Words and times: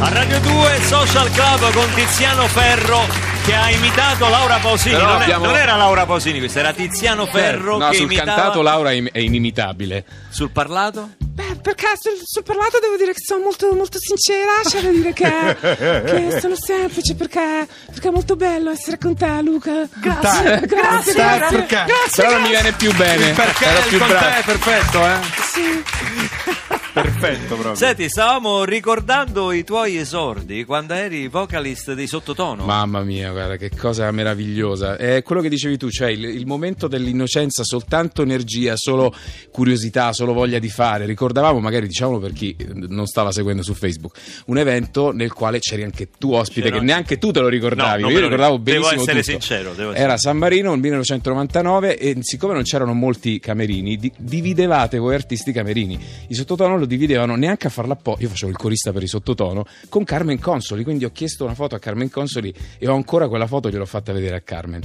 A 0.00 0.08
Radio 0.08 0.40
2 0.40 0.80
Social 0.80 1.30
Club 1.30 1.72
con 1.72 1.86
Tiziano 1.94 2.48
Ferro 2.48 3.06
che 3.44 3.54
ha 3.54 3.70
imitato 3.70 4.28
Laura 4.28 4.56
Pausini. 4.58 4.96
Non, 4.96 5.08
abbiamo... 5.08 5.46
non, 5.46 5.56
era 5.56 5.76
Laura 5.76 6.06
Pausini, 6.06 6.38
questa 6.38 6.60
era 6.60 6.72
Tiziano 6.72 7.26
eh, 7.26 7.30
Ferro. 7.30 7.76
Eh, 7.76 7.78
no, 7.78 7.92
sul 7.92 8.02
imitava... 8.02 8.34
cantato 8.34 8.62
Laura 8.62 8.90
è 8.90 9.18
inimitabile. 9.18 10.04
Sul 10.28 10.50
parlato? 10.50 11.10
Beh, 11.32 11.56
perché 11.62 11.86
sul, 11.98 12.20
sul 12.22 12.42
parlato 12.42 12.78
devo 12.78 12.96
dire 12.96 13.12
che 13.14 13.20
sono 13.24 13.42
molto, 13.42 13.72
molto 13.72 13.96
sincera, 13.98 14.60
c'è 14.64 14.82
da 14.82 14.90
dire 14.90 15.14
che, 15.14 15.56
che 16.04 16.36
sono 16.40 16.54
semplice 16.54 17.14
perché, 17.14 17.66
perché 17.86 18.08
è 18.08 18.10
molto 18.10 18.36
bello 18.36 18.70
essere 18.70 18.98
con 18.98 19.16
te, 19.16 19.40
Luca. 19.40 19.88
Grazie, 19.94 20.60
grazie, 20.66 21.14
Dai, 21.14 21.38
grazie. 21.38 21.56
perché? 21.56 21.84
Grazie, 21.86 22.22
Però 22.22 22.30
non 22.32 22.42
mi 22.42 22.50
grazie. 22.50 22.70
viene 22.70 22.76
più 22.76 22.94
bene. 22.94 23.32
Perché 23.32 23.64
il 23.64 23.88
più 23.88 23.98
con 23.98 24.08
bravo. 24.08 24.26
te 24.26 24.38
è 24.38 24.44
perfetto, 24.44 25.06
eh? 25.06 25.18
Sì. 25.52 26.60
Perfetto 26.92 27.54
proprio. 27.54 27.74
Senti, 27.74 28.08
stavamo 28.10 28.64
ricordando 28.64 29.50
i 29.52 29.64
tuoi 29.64 29.96
esordi 29.96 30.64
quando 30.64 30.92
eri 30.92 31.26
vocalist 31.28 31.94
dei 31.94 32.06
Sottotono. 32.06 32.66
Mamma 32.66 33.02
mia, 33.02 33.30
guarda 33.30 33.56
che 33.56 33.70
cosa 33.70 34.10
meravigliosa. 34.10 34.96
È 34.98 35.22
quello 35.22 35.40
che 35.40 35.48
dicevi 35.48 35.78
tu, 35.78 35.88
cioè 35.90 36.10
il, 36.10 36.22
il 36.24 36.44
momento 36.46 36.88
dell'innocenza, 36.88 37.64
soltanto 37.64 38.20
energia, 38.20 38.74
solo 38.76 39.10
curiosità, 39.50 40.12
solo 40.12 40.34
voglia 40.34 40.58
di 40.58 40.68
fare. 40.68 41.06
Ricordavamo, 41.06 41.60
magari 41.60 41.86
diciamolo 41.86 42.18
per 42.18 42.32
chi 42.34 42.54
eh, 42.58 42.66
non 42.74 43.06
stava 43.06 43.32
seguendo 43.32 43.62
su 43.62 43.72
Facebook, 43.72 44.18
un 44.46 44.58
evento 44.58 45.12
nel 45.12 45.32
quale 45.32 45.60
c'eri 45.60 45.84
anche 45.84 46.08
tu 46.18 46.32
ospite, 46.32 46.60
C'ero 46.60 46.72
che 46.74 46.80
anche- 46.80 46.92
neanche 46.92 47.18
tu 47.18 47.30
te 47.30 47.40
lo 47.40 47.48
ricordavi. 47.48 48.02
No, 48.02 48.08
Io 48.10 48.16
lo 48.18 48.24
ricordavo. 48.26 48.58
Devo 48.58 48.80
benissimo 48.88 49.00
essere 49.00 49.20
tutto. 49.22 49.30
sincero, 49.30 49.72
devo 49.72 49.90
essere 49.92 50.04
Era 50.04 50.16
San 50.18 50.36
Marino 50.36 50.70
nel 50.72 50.80
1999 50.80 51.96
e 51.96 52.16
siccome 52.20 52.52
non 52.52 52.64
c'erano 52.64 52.92
molti 52.92 53.40
camerini, 53.40 53.96
di- 53.96 54.12
dividevate 54.18 54.98
voi 54.98 55.14
artisti 55.14 55.52
camerini. 55.52 55.98
I 56.28 56.34
sottotono 56.34 56.80
lo 56.82 56.86
dividevano 56.86 57.36
neanche 57.36 57.68
a 57.68 57.70
farla 57.70 57.92
apposta. 57.94 58.22
Io 58.22 58.28
facevo 58.28 58.50
il 58.50 58.56
corista 58.56 58.92
per 58.92 59.02
i 59.02 59.06
sottotono 59.06 59.64
con 59.88 60.04
Carmen 60.04 60.38
Consoli, 60.40 60.82
quindi 60.82 61.04
ho 61.04 61.10
chiesto 61.12 61.44
una 61.44 61.54
foto 61.54 61.74
a 61.74 61.78
Carmen 61.78 62.10
Consoli 62.10 62.52
e 62.78 62.88
ho 62.88 62.94
ancora 62.94 63.28
quella 63.28 63.46
foto, 63.46 63.70
gliel'ho 63.70 63.86
fatta 63.86 64.12
vedere 64.12 64.36
a 64.36 64.40
Carmen. 64.40 64.82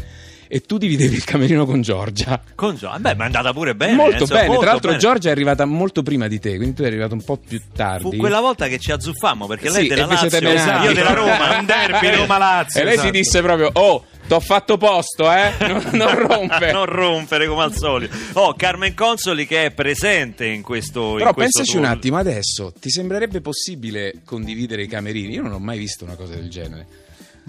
E 0.49 0.61
tu 0.61 0.77
dividevi 0.77 1.13
il 1.15 1.25
camerino 1.25 1.65
con 1.65 1.81
Giorgia. 1.81 2.41
Con 2.55 2.75
Gio- 2.75 2.93
Beh, 2.97 3.15
ma 3.15 3.23
è 3.23 3.25
andata 3.25 3.51
pure 3.51 3.75
bene. 3.75 3.95
molto 3.95 4.19
insomma, 4.21 4.35
bene, 4.39 4.47
molto 4.47 4.61
tra 4.61 4.71
l'altro 4.71 4.89
bene. 4.91 5.01
Giorgia 5.01 5.27
è 5.27 5.31
arrivata 5.31 5.65
molto 5.65 6.03
prima 6.03 6.27
di 6.29 6.39
te, 6.39 6.55
quindi 6.55 6.73
tu 6.75 6.83
eri 6.83 6.91
arrivato 6.91 7.15
un 7.15 7.23
po' 7.23 7.35
più 7.37 7.59
tardi. 7.73 8.03
Fu 8.03 8.15
quella 8.15 8.39
volta 8.39 8.67
che 8.67 8.77
ci 8.79 8.91
azzuffammo 8.93 9.45
perché 9.45 9.69
lei 9.69 9.83
Sì, 9.83 9.87
della 9.89 10.05
Lazio, 10.05 10.39
menati. 10.39 10.85
io 10.85 10.93
della 10.93 11.13
Roma. 11.13 11.57
Un 11.59 11.65
derby 11.65 12.15
Roma-Lazio. 12.15 12.79
E 12.79 12.83
lei 12.85 12.93
si 12.93 12.99
esatto. 12.99 13.11
disse 13.17 13.41
proprio, 13.41 13.69
oh, 13.73 14.05
t'ho 14.27 14.39
fatto 14.39 14.77
posto, 14.77 15.31
eh? 15.31 15.53
Non, 15.67 15.83
non 15.93 16.15
rompe. 16.27 16.71
non 16.71 16.85
rompere 16.85 17.47
come 17.47 17.63
al 17.63 17.73
solito. 17.75 18.15
Oh, 18.33 18.53
Carmen 18.53 18.93
Consoli 18.93 19.45
che 19.47 19.65
è 19.65 19.71
presente 19.71 20.45
in 20.45 20.61
questo. 20.61 21.11
in 21.13 21.17
Però 21.17 21.33
questo 21.33 21.59
pensaci 21.59 21.71
tuo- 21.77 21.79
un 21.79 21.85
attimo 21.85 22.17
adesso, 22.17 22.73
ti 22.79 22.89
sembrerebbe 22.89 23.41
possibile 23.41 24.21
condividere 24.25 24.83
i 24.83 24.87
camerini? 24.87 25.33
Io 25.33 25.41
non 25.41 25.53
ho 25.53 25.59
mai 25.59 25.77
visto 25.77 26.03
una 26.03 26.15
cosa 26.15 26.35
del 26.35 26.49
genere. 26.49 27.05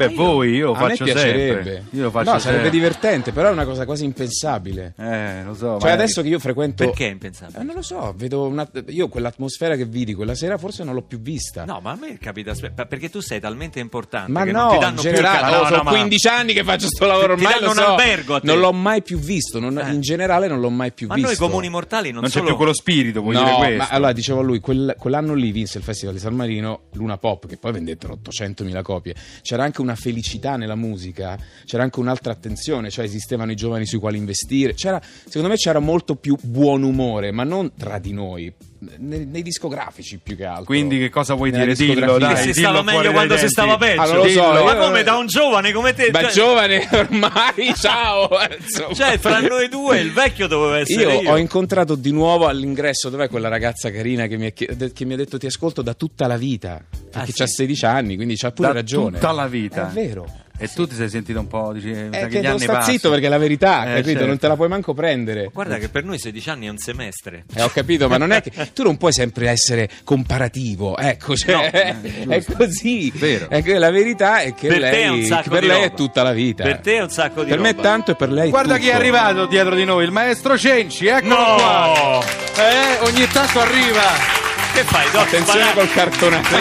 Beh, 0.07 0.15
voi 0.15 0.51
io 0.55 0.67
lo 0.67 0.73
A 0.75 0.81
me 0.83 0.89
faccio 0.91 1.05
piacerebbe. 1.05 1.63
sempre. 1.65 1.85
Io 1.91 2.03
lo 2.05 2.11
faccio 2.11 2.33
no, 2.33 2.39
sarebbe 2.39 2.63
sempre. 2.63 2.71
divertente, 2.79 3.33
però 3.33 3.49
è 3.49 3.53
una 3.53 3.65
cosa 3.65 3.85
quasi 3.85 4.05
impensabile. 4.05 4.95
Eh, 4.97 5.43
lo 5.45 5.55
so. 5.55 5.79
Cioè 5.81 5.89
ma- 5.89 5.93
adesso 5.95 6.23
che 6.23 6.29
io 6.29 6.39
frequento... 6.39 6.85
Perché 6.85 7.07
è 7.07 7.09
Eh, 7.09 7.13
impensabile? 7.13 7.65
non 7.65 7.75
lo 7.75 7.83
so, 7.83 8.15
vedo 8.17 8.47
una... 8.47 8.69
io 8.89 9.09
quell'atmosfera 9.09 9.75
che 9.77 9.85
vidi 9.87 10.15
quella 10.15 10.35
sera 10.37 10.57
forse 10.57 10.85
non 10.85 10.95
l'ho 10.95 11.03
più 11.03 11.21
vista. 11.21 11.65
No, 11.65 11.81
ma 11.83 11.91
a 11.93 11.97
me 12.01 12.17
capita 12.19 12.53
perché 12.87 13.11
tu 13.11 13.19
sei 13.21 13.41
talmente 13.41 13.81
importante 13.81 14.31
Ma 14.31 14.45
che 14.45 14.53
no, 14.53 14.69
non 14.71 14.79
ti 14.79 14.85
in 14.87 14.93
più 14.93 15.03
generale, 15.03 15.57
oh, 15.57 15.59
No, 15.63 15.65
sono 15.65 15.77
no, 15.79 15.83
ma- 15.83 15.91
15 15.91 16.29
anni 16.29 16.53
che 16.53 16.63
faccio 16.65 16.87
sto 16.87 17.07
lavoro 17.07 17.35
Ti 17.35 17.45
ormai 17.45 17.53
danno 17.55 17.65
lo 17.65 17.71
un 17.71 17.77
so. 17.77 17.87
albergo 17.91 18.35
a 18.37 18.41
te. 18.41 18.47
Non 18.47 18.61
l'ho 18.61 18.73
mai 18.73 19.03
più 19.03 19.19
visto, 19.19 19.59
non- 19.59 19.79
Eh. 19.79 19.93
in 19.93 20.01
generale 20.01 20.47
non 20.47 20.61
l'ho 20.61 20.71
mai 20.71 20.93
più 20.93 21.09
Ma 21.09 21.15
visto. 21.15 21.29
noi 21.31 21.37
comuni 21.39 21.69
mortali 21.69 22.11
non, 22.11 22.21
Non 22.21 22.31
c'è 22.31 22.37
solo 22.37 22.47
più 22.47 22.57
quello 22.57 22.73
spirito, 22.73 23.21
vuoi 23.21 23.35
no, 23.35 23.43
dire 23.43 23.57
questo? 23.57 23.77
ma 23.79 23.89
allora 23.89 24.13
dicevo 24.13 24.39
a 24.39 24.43
lui, 24.43 24.61
quel- 24.61 24.95
quell'anno 24.97 25.35
lì 25.35 25.51
vinse 25.51 25.79
il 25.79 25.85
Festival 25.85 26.15
di 26.15 26.21
San 26.21 26.35
Marino, 26.35 26.83
Luna 26.93 27.19
Pop, 27.19 27.47
che 27.49 27.57
poi 27.57 27.73
vendettero 27.73 28.13
800.000 28.15 28.83
copie. 28.83 29.15
C'era 29.43 29.65
anche 29.65 29.81
una 29.89 29.97
felicità 29.97 30.57
nella 30.57 30.75
musica, 30.75 31.39
c'era 31.65 31.83
anche 31.83 31.99
un'altra 31.99 32.33
attenzione, 32.33 32.91
cioè 32.91 33.07
esistevano 33.07 33.51
i 33.51 33.57
giovani 33.57 33.87
sui 33.87 33.99
quali 33.99 34.19
investire. 34.19 34.75
C'era, 34.75 35.01
secondo 35.03 35.49
me 35.49 35.57
c'era 35.57 35.79
molto 35.79 36.17
più 36.17 36.37
buon 36.41 36.83
umore, 36.83 37.33
ma 37.33 37.45
non 37.45 37.73
tra 37.75 37.99
di 37.99 38.13
noi, 38.13 38.53
nei, 38.99 39.27
nei 39.27 39.43
discografici 39.43 40.19
più 40.23 40.37
che 40.37 40.45
altro. 40.45 40.65
Quindi 40.65 40.99
che 40.99 41.09
cosa 41.11 41.35
vuoi 41.35 41.51
Nella 41.51 41.73
dire? 41.73 41.95
Dillo, 41.95 42.19
dai. 42.19 42.35
Che 42.35 42.41
si 42.41 42.53
dillo 42.53 42.69
stava 42.69 42.83
meglio 42.83 43.13
quando 43.13 43.37
si 43.37 43.49
stava 43.49 43.77
peggio. 43.77 44.01
Ah, 44.01 44.07
non 44.07 44.17
lo 44.17 44.23
so, 44.23 44.29
Dillo. 44.29 44.65
ma 44.65 44.73
io- 44.75 44.79
come 44.79 45.03
da 45.03 45.17
un 45.17 45.27
giovane 45.27 45.73
come 45.73 45.95
te? 45.95 46.11
Ma 46.13 46.21
Cioè- 46.23 46.31
giovane 46.33 46.89
ormai, 46.93 47.75
ciao! 47.77 48.29
insomma. 48.59 48.95
Cioè, 48.95 49.19
fra 49.19 49.41
noi 49.41 49.69
due 49.69 49.99
il 50.01 50.13
vecchio 50.13 50.47
doveva 50.47 50.79
essere 50.79 51.03
Io 51.15 51.21
io. 51.23 51.31
ho 51.33 51.37
incontrato 51.39 51.95
di 51.95 52.13
nuovo 52.13 52.47
all'ingresso, 52.47 53.09
dov'è 53.09 53.29
quella 53.29 53.49
ragazza 53.49 53.91
carina 53.91 54.27
che 54.27 54.37
mi, 54.37 54.47
ha 54.47 54.51
che 54.53 55.05
mi 55.05 55.13
ha 55.15 55.17
detto 55.17 55.39
ti 55.39 55.47
ascolto 55.47 55.83
da 55.83 55.95
tutta 55.95 56.27
la 56.27 56.37
vita, 56.37 56.81
perché 56.91 57.19
Ah, 57.19 57.25
sì? 57.27 57.33
c'ha 57.33 57.47
16 57.47 57.85
anni, 57.85 58.17
quindi 58.17 58.37
c'ha 58.37 58.53
pure 58.53 58.69
Da 58.69 58.75
ragione. 58.75 59.19
tutta 59.19 59.33
la 59.33 59.47
vita. 59.47 59.89
È 59.91 59.93
vero. 59.93 60.27
E 60.61 60.69
tu 60.69 60.87
ti 60.87 60.95
sei 60.97 61.09
sentito 61.09 61.39
un 61.39 61.47
po', 61.47 61.73
dici, 61.73 61.91
È 61.93 62.09
da 62.09 62.27
che 62.27 62.41
che 62.41 62.47
anni 62.47 62.59
sta 62.59 62.73
passano. 62.75 62.93
zitto 62.93 63.11
perché 63.11 63.27
è 63.27 63.29
la 63.29 63.39
verità, 63.39 63.83
Eh, 63.85 63.95
capito? 63.97 64.09
certo. 64.11 64.27
Non 64.27 64.39
te 64.39 64.49
la 64.49 64.57
puoi 64.57 64.69
manco 64.69 64.93
prendere. 64.93 65.51
Guarda 65.53 65.77
che 65.79 65.89
per 65.89 66.05
noi 66.05 66.19
16 66.19 66.51
anni 66.51 66.67
è 66.67 66.69
un 66.71 66.79
semestre. 66.79 67.45
Eh, 67.55 67.63
ho 67.63 67.69
capito, 67.69 68.09
ma 68.09 68.17
non 68.17 68.33
è 68.33 68.43
che 68.43 68.51
tu 68.73 68.83
non 68.83 68.97
puoi 68.97 69.13
sempre 69.13 69.49
essere 69.49 69.89
comparativo, 70.05 70.97
ecco, 70.97 71.37
cioè, 71.37 71.95
No, 72.25 72.33
è 72.35 72.45
così. 72.45 73.11
Vero. 73.15 73.49
È 73.49 73.63
che 73.63 73.79
la 73.79 73.91
verità 73.91 74.41
è 74.41 74.53
che 74.55 74.69
Per 74.69 74.79
lei, 74.81 75.29
te 75.29 75.37
è 75.39 75.49
per 75.49 75.65
lei 75.65 75.83
è 75.83 75.95
tutta 75.95 76.23
la 76.23 76.33
vita. 76.33 76.65
Per 76.65 76.79
te 76.81 76.97
è 76.97 77.03
un 77.03 77.11
sacco 77.11 77.43
di 77.45 77.51
Per 77.51 77.61
me 77.61 77.71
roba. 77.71 77.81
è 77.81 77.83
tanto 77.85 78.11
e 78.11 78.15
per 78.17 78.31
lei 78.33 78.47
è 78.49 78.51
Guarda 78.51 78.75
tutto. 78.75 78.85
chi 78.85 78.91
è 78.91 78.95
arrivato 78.95 79.47
dietro 79.47 79.75
di 79.75 79.85
noi, 79.85 80.05
il 80.05 80.11
maestro 80.11 80.59
Cenci, 80.59 81.07
eccolo 81.07 81.35
No! 81.35 81.55
qua. 81.57 82.25
Eh, 82.57 83.07
ogni 83.09 83.27
tanto 83.29 83.61
arriva. 83.61 84.38
Che 84.79 84.85
fai? 84.85 85.11
Doc? 85.11 85.23
Attenzione 85.27 85.61
Spara- 85.65 85.75
col 85.75 85.91
cartonato. 85.91 86.57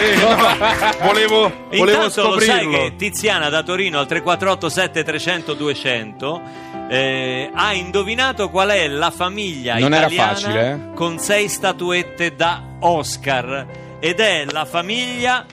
Volevo, 1.06 1.52
volevo 1.70 1.70
Intanto 1.70 2.22
lo 2.30 2.40
sai 2.40 2.48
scoprirlo. 2.64 2.78
che 2.78 2.96
Tiziana 2.96 3.48
da 3.48 3.62
Torino 3.62 4.00
al 4.00 4.08
348 4.08 4.68
7300 4.68 5.54
200 5.54 6.42
eh, 6.90 7.50
ha 7.54 7.72
indovinato 7.74 8.50
qual 8.50 8.70
è 8.70 8.88
la 8.88 9.12
famiglia 9.12 9.78
Non 9.78 9.94
era 9.94 10.06
italiana 10.06 10.32
facile, 10.34 10.70
eh? 10.72 10.94
con 10.94 11.20
sei 11.20 11.48
statuette 11.48 12.34
da 12.34 12.60
Oscar 12.80 13.66
ed 14.00 14.18
è 14.18 14.46
la 14.50 14.64
famiglia 14.64 15.46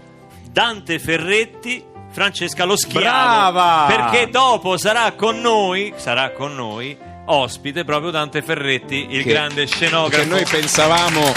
Dante 0.49 0.97
Ferretti 0.97 1.85
Francesca 2.09 2.63
Lo 2.65 2.77
Schiavo 2.77 3.03
Brava! 3.03 3.85
perché 3.87 4.29
dopo 4.31 4.77
sarà 4.77 5.11
con 5.11 5.39
noi 5.39 5.93
sarà 5.97 6.31
con 6.31 6.55
noi 6.55 6.97
ospite 7.25 7.83
proprio 7.83 8.09
Dante 8.11 8.41
Ferretti 8.41 9.07
il 9.11 9.21
Che- 9.23 9.29
grande 9.29 9.67
scenografo 9.67 10.23
Che 10.23 10.29
noi 10.29 10.45
pensavamo 10.45 11.33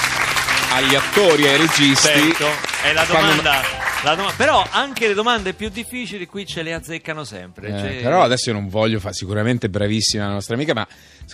agli 0.73 0.95
attori 0.95 1.45
e 1.45 1.49
ai 1.51 1.57
registi. 1.59 2.09
Certo, 2.09 2.47
è 2.83 2.93
la 2.93 3.05
domanda, 3.05 3.61
la 4.03 4.15
doma- 4.15 4.33
però 4.37 4.65
anche 4.71 5.09
le 5.09 5.15
domande 5.15 5.53
più 5.55 5.69
difficili 5.69 6.27
qui 6.27 6.47
ce 6.47 6.63
le 6.63 6.75
azzeccano 6.75 7.25
sempre. 7.25 7.69
Eh, 7.69 7.79
cioè- 7.79 8.03
però 8.03 8.23
adesso 8.23 8.51
io 8.51 8.55
non 8.57 8.69
voglio 8.69 9.01
fare 9.01 9.15
sicuramente 9.15 9.69
bravissima 9.69 10.27
la 10.27 10.33
nostra 10.33 10.55
amica, 10.55 10.75
ma 10.75 10.87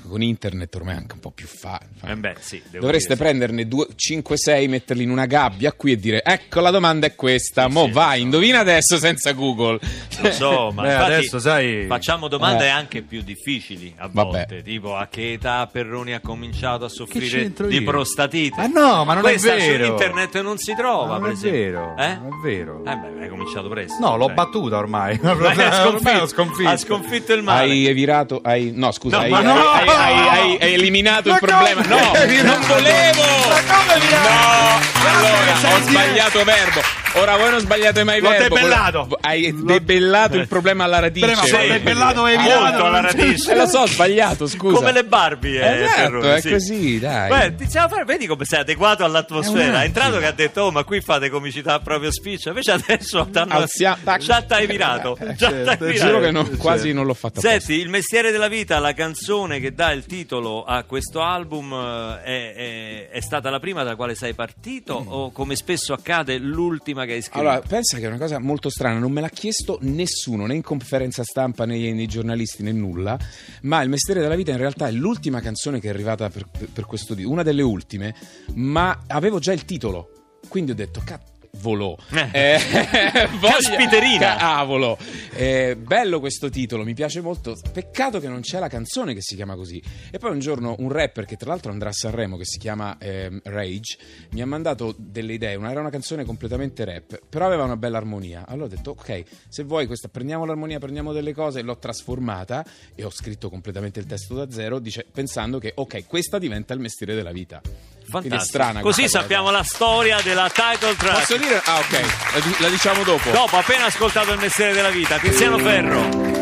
con 0.03 0.22
internet 0.22 0.75
ormai 0.75 0.94
è 0.94 0.99
anche 0.99 1.15
un 1.15 1.21
po' 1.21 1.31
più 1.31 1.47
facile. 1.47 2.12
Eh 2.12 2.16
beh, 2.16 2.34
sì, 2.41 2.62
devo 2.71 2.84
Dovreste 2.84 3.15
dire, 3.15 3.16
sì. 3.16 3.22
prenderne 3.22 3.69
5-6, 3.69 4.69
metterli 4.69 5.03
in 5.03 5.10
una 5.10 5.27
gabbia 5.27 5.72
qui 5.72 5.93
e 5.93 5.96
dire: 5.96 6.23
Ecco, 6.23 6.61
la 6.61 6.70
domanda 6.70 7.06
è 7.06 7.14
questa. 7.14 7.69
Mo 7.69 7.85
sì, 7.87 7.91
vai, 7.93 8.19
so. 8.19 8.25
indovina 8.25 8.58
adesso 8.61 8.99
senza 8.99 9.32
Google. 9.32 9.79
Lo 10.20 10.31
so, 10.32 10.70
ma 10.75 10.82
Beh, 10.82 10.88
infatti 10.93 11.12
adesso, 11.12 11.38
sai- 11.38 11.87
facciamo 11.87 12.29
domande 12.29 12.64
Eh. 12.67 12.69
anche 12.69 13.02
più 13.02 13.23
difficili 13.23 13.93
a 13.96 14.08
Vabbè. 14.11 14.31
volte, 14.31 14.62
tipo 14.62 14.96
a 14.96 15.06
che 15.08 15.32
età 15.32 15.67
Perroni 15.70 16.12
ha 16.14 16.20
cominciato 16.20 16.85
a 16.85 16.88
soffrire 16.88 17.52
di 17.69 17.76
io? 17.79 17.85
prostatite. 17.85 18.55
Ma 18.56 18.67
no, 18.67 19.05
ma 19.05 19.14
non 19.14 19.25
è 19.26 19.31
Questa 19.31 19.55
vero. 19.55 19.85
su 19.87 19.91
internet 19.93 20.41
non 20.41 20.58
si 20.58 20.75
trova, 20.75 21.19
Ma 21.19 21.19
non 21.19 21.31
è 21.31 21.35
vero, 21.35 21.94
Eh? 21.99 22.14
non 22.17 22.26
è 22.32 22.46
vero. 22.46 22.82
Eh 22.87 22.96
beh, 22.96 23.23
hai 23.23 23.29
cominciato 23.29 23.69
presto. 23.69 23.99
No, 24.00 24.17
l'ho 24.17 24.26
Cioè. 24.26 24.35
battuta 24.35 24.76
ormai. 24.79 25.19
Ormai 25.23 25.55
sconfitto, 25.73 26.19
l'ho 26.19 26.26
sconfitto. 26.26 26.69
ha 26.69 26.76
sconfitto 26.76 27.32
il 27.32 27.43
male. 27.43 27.70
Hai 27.70 27.87
evirato, 27.87 28.41
hai, 28.43 28.73
no 28.75 28.91
scusa, 28.93 29.17
No, 29.19 29.23
hai, 29.25 29.31
ma 29.31 29.41
no! 29.43 29.52
hai- 29.69 29.83
hai- 29.92 30.28
hai- 30.28 30.58
hai 30.60 30.75
eliminato 30.75 31.28
Ma 31.31 31.34
il 31.34 31.40
problema. 31.40 31.82
No, 31.86 31.96
non 32.42 32.60
volevo. 32.66 33.22
Ma 33.48 33.62
come 33.76 33.98
mi 34.00 34.08
No, 34.10 35.08
allora 35.10 35.76
ho 35.76 35.81
sbagliato 35.82 36.44
verbo. 36.44 36.94
Ora 37.16 37.37
voi 37.37 37.50
non 37.50 37.61
sbagliate 37.61 38.02
mai 38.02 38.20
L'ho 38.20 38.28
verbo. 38.31 38.56
debellato. 38.56 39.08
Hai 39.20 39.55
debellato 39.62 40.37
il 40.37 40.49
problema 40.49 40.82
alla 40.84 40.99
radice. 40.99 41.26
Prima 41.26 41.43
Sì. 41.44 41.55
ho 41.55 41.66
debellato 41.69 42.26
e 42.26 42.32
evitato. 42.32 42.84
Alla 42.84 43.00
radice. 43.00 43.52
Eh, 43.52 43.56
lo 43.56 43.66
so, 43.66 43.78
ho 43.81 43.87
sbagliato, 43.87 44.46
scusa. 44.49 44.75
Come 44.76 44.90
le 44.93 45.05
Barbie, 45.05 45.61
eh, 45.61 45.82
Esatto, 45.84 46.00
Perroni, 46.02 46.28
è 46.28 46.40
sì. 46.40 46.50
così, 46.50 46.99
dai. 46.99 47.28
Beh, 47.28 47.55
Tiziano 47.55 47.88
Ferro, 47.88 48.05
vedi 48.05 48.26
come 48.26 48.44
sei 48.44 48.61
adeguato 48.61 49.02
È 49.02 49.06
un 49.06 49.11
all'atmosfera. 49.11 49.61
È 49.62 49.66
attimo. 49.66 49.82
entrato 49.84 50.19
che 50.19 50.26
ha 50.26 50.32
detto, 50.32 50.62
oh, 50.62 50.70
ma 50.72 50.82
qui 50.82 51.00
fate 51.00 51.31
comicità 51.31 51.78
proprio 51.78 52.11
spiccia. 52.11 52.49
Invece 52.49 52.72
adesso 52.72 53.28
t'hanno- 53.31 53.55
Alzia- 53.55 53.96
tac. 54.02 54.20
già 54.20 54.43
t'hai 54.43 54.67
virato. 54.67 55.17
Già 55.37 55.50
certo, 55.50 55.62
giuro 55.70 55.87
virato. 55.87 56.06
Giuro 56.06 56.20
che 56.20 56.31
non- 56.32 56.44
Certo. 56.46 56.58
quasi 56.60 56.93
non 56.93 57.06
l'ho 57.06 57.14
fatta 57.14 57.38
apposta. 57.38 57.49
Senti, 57.60 57.81
il 57.81 57.88
mestiere 57.90 58.32
della 58.32 58.49
vita, 58.49 58.78
la 58.81 58.93
canzone 58.93 59.60
che 59.60 59.72
dà 59.72 59.93
il 59.93 60.05
titolo 60.05 60.64
a 60.64 60.82
questo 60.82 61.22
album, 61.22 61.72
eh, 61.72 62.22
è, 62.25 62.55
è- 62.55 63.08
è 63.10 63.20
stata 63.20 63.50
la 63.50 63.60
prima 63.60 63.84
dalla 63.84 63.94
quale 63.96 64.17
sei 64.17 64.34
partito 64.34 64.94
o 64.94 65.31
come 65.31 65.55
spesso 65.55 65.93
accade 65.93 66.38
l'ultima 66.38 67.04
che 67.05 67.12
hai 67.12 67.23
scritto? 67.23 67.39
Allora, 67.39 67.61
pensa 67.61 67.99
che 67.99 68.05
è 68.05 68.09
una 68.09 68.19
cosa 68.19 68.39
molto 68.39 68.71
strana, 68.71 68.99
non 68.99 69.12
me 69.12 69.21
l'ha 69.21 69.29
chiesto 69.29 69.79
nessuno, 69.83 70.47
né 70.47 70.55
in 70.55 70.62
conferenza 70.62 71.23
stampa 71.23 71.65
né 71.65 71.93
nei 71.93 72.06
giornalisti 72.06 72.62
né 72.62 72.73
nulla, 72.73 73.19
ma 73.62 73.83
Il 73.83 73.89
mestiere 73.89 74.21
della 74.21 74.35
vita 74.37 74.51
in 74.53 74.59
realtà 74.59 74.89
è 74.89 74.93
l'ultima 74.93 75.41
canzone 75.41 75.81
che 75.81 75.89
è 75.89 75.91
arrivata 75.91 76.31
per, 76.31 76.47
per 76.73 76.87
questo 76.87 77.15
disco, 77.15 77.31
una 77.31 77.43
delle 77.43 77.62
ultime, 77.62 78.15
ma 78.55 79.05
avevo 79.09 79.39
già 79.39 79.53
il 79.53 79.65
titolo, 79.65 80.39
quindi 80.49 80.71
ho 80.71 80.75
detto, 80.75 81.03
"Cazzo, 81.05 81.33
volò. 81.61 81.97
Eh. 82.12 82.29
Eh, 82.33 82.59
Caspiterina. 83.41 84.37
Cavolo. 84.37 84.99
Eh, 85.35 85.77
bello 85.77 86.21
questo 86.21 86.51
titolo, 86.51 86.85
mi 86.85 86.95
piace 86.95 87.21
molto. 87.21 87.56
Peccato 87.73 88.21
che 88.21 88.29
non 88.29 88.41
c'è 88.41 88.59
la 88.59 88.69
canzone 88.69 89.15
che 89.15 89.23
si 89.23 89.35
chiama 89.35 89.55
così. 89.55 89.83
E 90.11 90.19
poi 90.19 90.31
un 90.31 90.39
giorno 90.39 90.75
un 90.79 90.91
rapper 90.91 91.25
che 91.25 91.37
tra 91.37 91.51
l'altro 91.51 91.73
andrà 91.73 91.91
a 91.91 91.93
Sanremo, 91.93 92.37
che 92.37 92.45
si 92.45 92.59
chiama 92.59 92.97
ehm, 92.99 93.41
Rage, 93.45 93.99
mi 94.31 94.43
ha 94.43 94.47
mandato 94.47 94.95
delle 94.99 95.35
idee. 95.35 95.55
Una, 95.55 95.71
era 95.71 95.81
una 95.81 95.91
canzone 95.91 96.25
completamente 96.25 96.85
rap, 96.85 97.21
però 97.29 97.47
aveva 97.47 97.65
una 97.65 97.77
bella 97.77 97.99
armonia. 97.99 98.45
Allora 98.47 98.67
ho 98.67 98.69
detto, 98.69 98.91
ok, 98.91 99.23
se 99.49 99.62
vuoi 99.65 99.87
questa, 99.87 100.09
prendiamo 100.09 100.45
l'armonia, 100.45 100.79
prendiamo 100.79 101.12
delle 101.12 101.33
cose, 101.33 101.62
l'ho 101.62 101.79
trasformata 101.79 102.65
e 102.95 103.05
ho 103.05 103.11
scritto 103.11 103.49
completamente 103.49 104.01
il 104.01 104.06
testo 104.06 104.35
da 104.35 104.51
zero, 104.51 104.79
dice- 104.79 105.06
pensando 105.11 105.59
che, 105.59 105.73
ok, 105.75 106.06
questa 106.06 106.39
diventa 106.39 106.75
il 106.75 106.81
mestiere 106.81 107.15
della 107.15 107.33
vita. 107.33 107.61
Fantastico. 108.09 108.45
strana 108.45 108.81
Così 108.81 109.09
sappiamo 109.09 109.45
cosa. 109.47 109.56
la 109.56 109.62
storia 109.65 110.21
della 110.23 110.49
title 110.51 110.95
track. 110.97 111.19
Posso 111.19 111.37
dire? 111.37 111.61
Ah, 111.65 111.79
ok, 111.79 111.91
la, 112.35 112.41
di- 112.41 112.56
la 112.59 112.69
diciamo 112.69 113.03
dopo. 113.03 113.31
Dopo, 113.31 113.56
appena 113.56 113.87
ascoltato 113.87 114.33
il 114.33 114.39
mestiere 114.39 114.73
della 114.73 114.91
vita, 114.91 115.19
Tiziano 115.19 115.59
Ferro. 115.59 116.33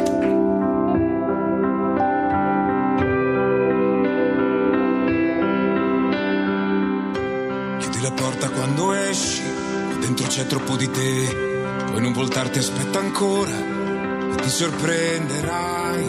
Chiudi 7.79 8.01
la 8.01 8.13
porta 8.13 8.49
quando 8.51 8.93
esci, 8.93 9.43
qua 9.43 9.97
dentro 10.01 10.27
c'è 10.27 10.47
troppo 10.47 10.77
di 10.77 10.91
te. 10.91 11.51
Puoi 11.87 12.01
non 12.01 12.13
voltarti, 12.13 12.59
aspetta 12.59 12.99
ancora 12.99 13.51
e 13.51 14.35
ti 14.41 14.49
sorprenderai 14.49 16.07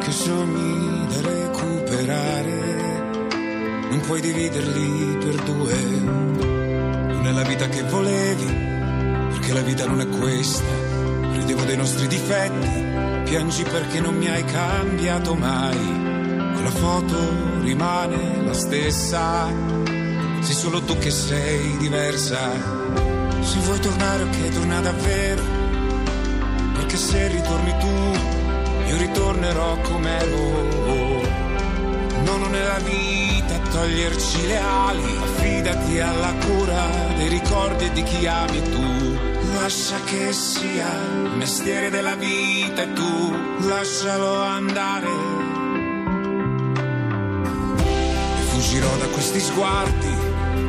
che 0.00 0.10
sogni 0.12 1.06
da 1.08 1.20
recuperare. 1.28 2.83
Non 3.90 4.00
puoi 4.00 4.20
dividerli 4.20 5.16
per 5.18 5.34
due. 5.42 5.74
Non 6.00 7.26
è 7.26 7.30
la 7.32 7.42
vita 7.42 7.68
che 7.68 7.82
volevi, 7.82 8.44
perché 8.44 9.52
la 9.52 9.60
vita 9.60 9.86
non 9.86 10.00
è 10.00 10.08
questa. 10.08 10.64
Ridevo 11.32 11.62
dei 11.64 11.76
nostri 11.76 12.06
difetti, 12.06 12.68
piangi 13.24 13.62
perché 13.62 14.00
non 14.00 14.16
mi 14.16 14.28
hai 14.28 14.44
cambiato 14.44 15.34
mai. 15.34 16.52
Quella 16.54 16.70
foto 16.70 17.60
rimane 17.60 18.44
la 18.44 18.54
stessa. 18.54 19.46
Sei 20.40 20.54
solo 20.54 20.82
tu 20.82 20.96
che 20.98 21.10
sei 21.10 21.76
diversa. 21.78 22.38
Se 23.40 23.58
vuoi 23.60 23.80
tornare, 23.80 24.22
ok, 24.22 24.48
torna 24.48 24.80
davvero. 24.80 25.42
Perché 26.74 26.96
se 26.96 27.28
ritorni 27.28 27.74
tu, 27.78 28.88
io 28.88 28.96
ritornerò 28.96 29.78
come 29.82 30.18
ero. 30.18 30.72
No, 32.24 32.36
non 32.38 32.54
è 32.54 32.64
la 32.64 32.78
vita 32.78 33.33
toglierci 33.74 34.46
le 34.46 34.58
ali. 34.58 35.16
Affidati 35.20 35.98
alla 35.98 36.32
cura 36.46 36.86
dei 37.16 37.28
ricordi 37.28 37.90
di 37.90 38.02
chi 38.04 38.26
ami 38.26 38.62
tu. 38.62 39.18
Lascia 39.54 40.00
che 40.04 40.32
sia 40.32 40.88
il 41.24 41.36
mestiere 41.36 41.90
della 41.90 42.14
vita 42.14 42.82
e 42.82 42.92
tu 42.92 43.34
lascialo 43.66 44.40
andare. 44.42 45.08
E 48.38 48.42
fuggirò 48.50 48.96
da 48.96 49.06
questi 49.06 49.40
sguardi 49.40 50.12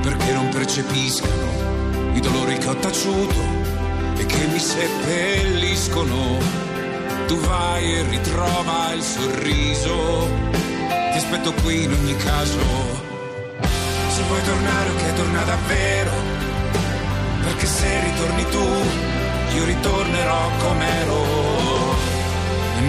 perché 0.02 0.34
non 0.34 0.50
percepiscano 0.50 2.14
i 2.14 2.20
dolori 2.20 2.58
che 2.58 2.68
ho 2.68 2.76
taciuto 2.76 3.42
e 4.18 4.26
che 4.26 4.46
mi 4.48 4.60
seppelliscono. 4.60 6.38
Tu 7.28 7.38
vai 7.38 7.96
e 7.96 8.04
ritrova 8.10 8.94
il 8.94 9.02
sorriso, 9.02 10.30
ti 11.12 11.18
aspetto 11.18 11.54
qui 11.64 11.84
in 11.84 11.92
ogni 11.92 12.16
caso. 12.18 12.95
Se 14.16 14.24
vuoi 14.30 14.42
tornare, 14.44 14.90
ok, 14.92 15.14
torna 15.16 15.44
davvero, 15.44 16.12
perché 17.42 17.66
se 17.66 18.00
ritorni 18.00 18.46
tu, 18.50 18.66
io 19.58 19.66
ritornerò 19.66 20.52
com'ero. 20.58 21.24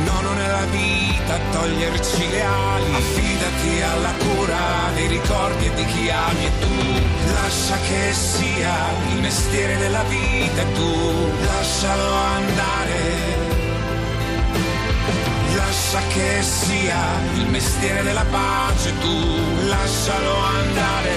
No, 0.04 0.20
non 0.20 0.38
è 0.38 0.46
la 0.46 0.66
vita 0.66 1.36
toglierci 1.50 2.30
le 2.30 2.42
ali. 2.44 2.94
Affidati 2.94 3.82
alla 3.82 4.12
cura 4.12 4.58
dei 4.94 5.08
ricordi 5.08 5.66
e 5.66 5.74
di 5.74 5.84
chi 5.86 6.10
ami 6.10 6.44
e 6.44 6.50
tu. 6.60 7.32
Lascia 7.32 7.76
che 7.88 8.12
sia 8.12 8.74
il 9.10 9.20
mestiere 9.20 9.78
della 9.78 10.04
vita 10.04 10.62
e 10.62 10.72
tu 10.74 11.30
lascialo 11.44 12.12
andare. 12.12 13.45
Lascia 15.66 16.00
che 16.14 16.42
sia 16.42 16.96
il 17.34 17.48
mestiere 17.48 18.04
della 18.04 18.24
pace, 18.30 18.96
tu 19.00 19.66
lascialo 19.66 20.36
andare. 20.36 21.14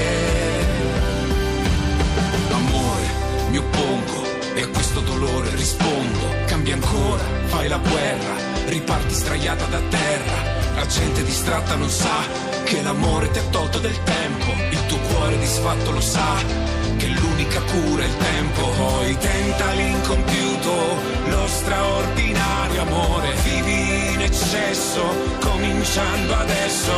Amore, 2.51 3.07
mi 3.51 3.57
oppongo 3.57 4.24
e 4.56 4.62
a 4.63 4.68
questo 4.69 5.01
dolore 5.01 5.56
rispondo. 5.56 6.34
Cambia 6.48 6.74
ancora, 6.74 7.24
fai 7.46 7.68
la 7.68 7.78
guerra, 7.78 8.34
riparti 8.66 9.13
straiata 9.13 9.66
da 9.66 9.81
terra. 9.88 10.42
La 10.74 10.88
gente 10.88 11.24
distratta 11.24 11.75
non 11.75 11.90
sa 11.90 12.18
che 12.63 12.81
l'amore 12.81 13.30
ti 13.30 13.38
ha 13.38 13.46
tolto 13.51 13.78
del 13.78 14.01
tempo. 14.01 14.51
Il 14.72 14.86
tuo 14.88 14.98
cuore 14.98 15.38
disfatto 15.38 15.92
lo 15.92 16.01
sa 16.01 16.38
che 16.98 17.07
l'unica 17.07 17.62
cura 17.62 18.01
è 18.01 18.07
il 18.07 18.18
tempo. 18.18 18.68
Poi 18.68 19.16
tenta 19.16 19.72
l'incompiuto, 19.74 20.74
lo 21.28 21.48
straordinario 21.48 22.29
amore. 22.77 23.33
Vivi 23.44 24.13
in 24.13 24.21
eccesso, 24.21 25.01
cominciando 25.39 26.36
adesso. 26.36 26.94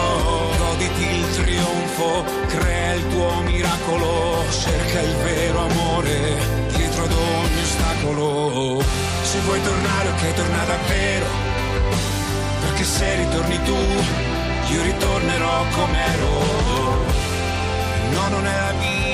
Goditi 0.57 1.03
il 1.03 1.29
trionfo, 1.31 2.23
crea 2.47 2.93
il 2.93 3.07
tuo 3.07 3.41
miracolo. 3.41 4.43
Cerca 4.49 4.99
il 5.01 5.15
vero 5.23 5.59
amore 5.59 6.37
dietro 6.75 7.03
ad 7.03 7.11
ogni 7.11 7.61
ostacolo. 7.61 8.83
Se 9.23 9.39
vuoi 9.39 9.61
tornare, 9.61 10.09
ok, 10.09 10.33
torna 10.33 10.63
davvero. 10.65 11.25
Perché 12.61 12.83
se 12.83 13.15
ritorni 13.15 13.63
tu, 13.63 13.77
io 14.73 14.81
ritornerò 14.81 15.65
com'ero. 15.71 17.30
No, 18.13 18.27
non 18.29 18.45
è 18.45 18.59
la 18.59 18.73
vita 18.73 19.11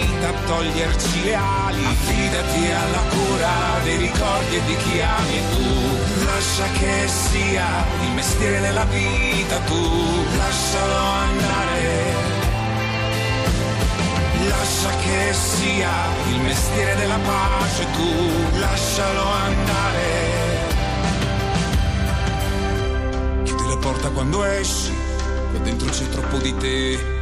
toglierci 0.48 1.24
le 1.24 1.36
ali. 1.36 1.86
Affidati 1.86 2.72
alla 2.72 3.04
cura 3.10 3.52
dei 3.84 3.98
ricordi 3.98 4.56
e 4.56 4.62
di 4.66 4.76
chi 4.78 5.02
ami 5.02 5.42
tu. 5.52 6.26
Lascia 6.26 6.66
che 6.80 7.08
sia 7.08 7.66
il 8.04 8.12
mestiere 8.14 8.60
della 8.62 8.86
vita, 8.86 9.60
tu 9.60 10.26
lascialo 10.38 10.96
andare. 10.96 12.26
Lascia 14.48 14.90
che 15.02 15.34
sia 15.34 15.90
il 16.30 16.40
mestiere 16.42 16.96
della 16.96 17.20
pace, 17.20 17.86
tu 17.92 18.60
lascialo 18.60 19.24
andare. 19.24 20.06
Chiudi 23.44 23.68
la 23.68 23.78
porta 23.78 24.10
quando 24.10 24.44
esci, 24.44 24.94
qua 25.52 25.60
dentro 25.60 25.90
c'è 25.90 26.08
troppo 26.10 26.38
di 26.38 26.56
te. 26.58 27.17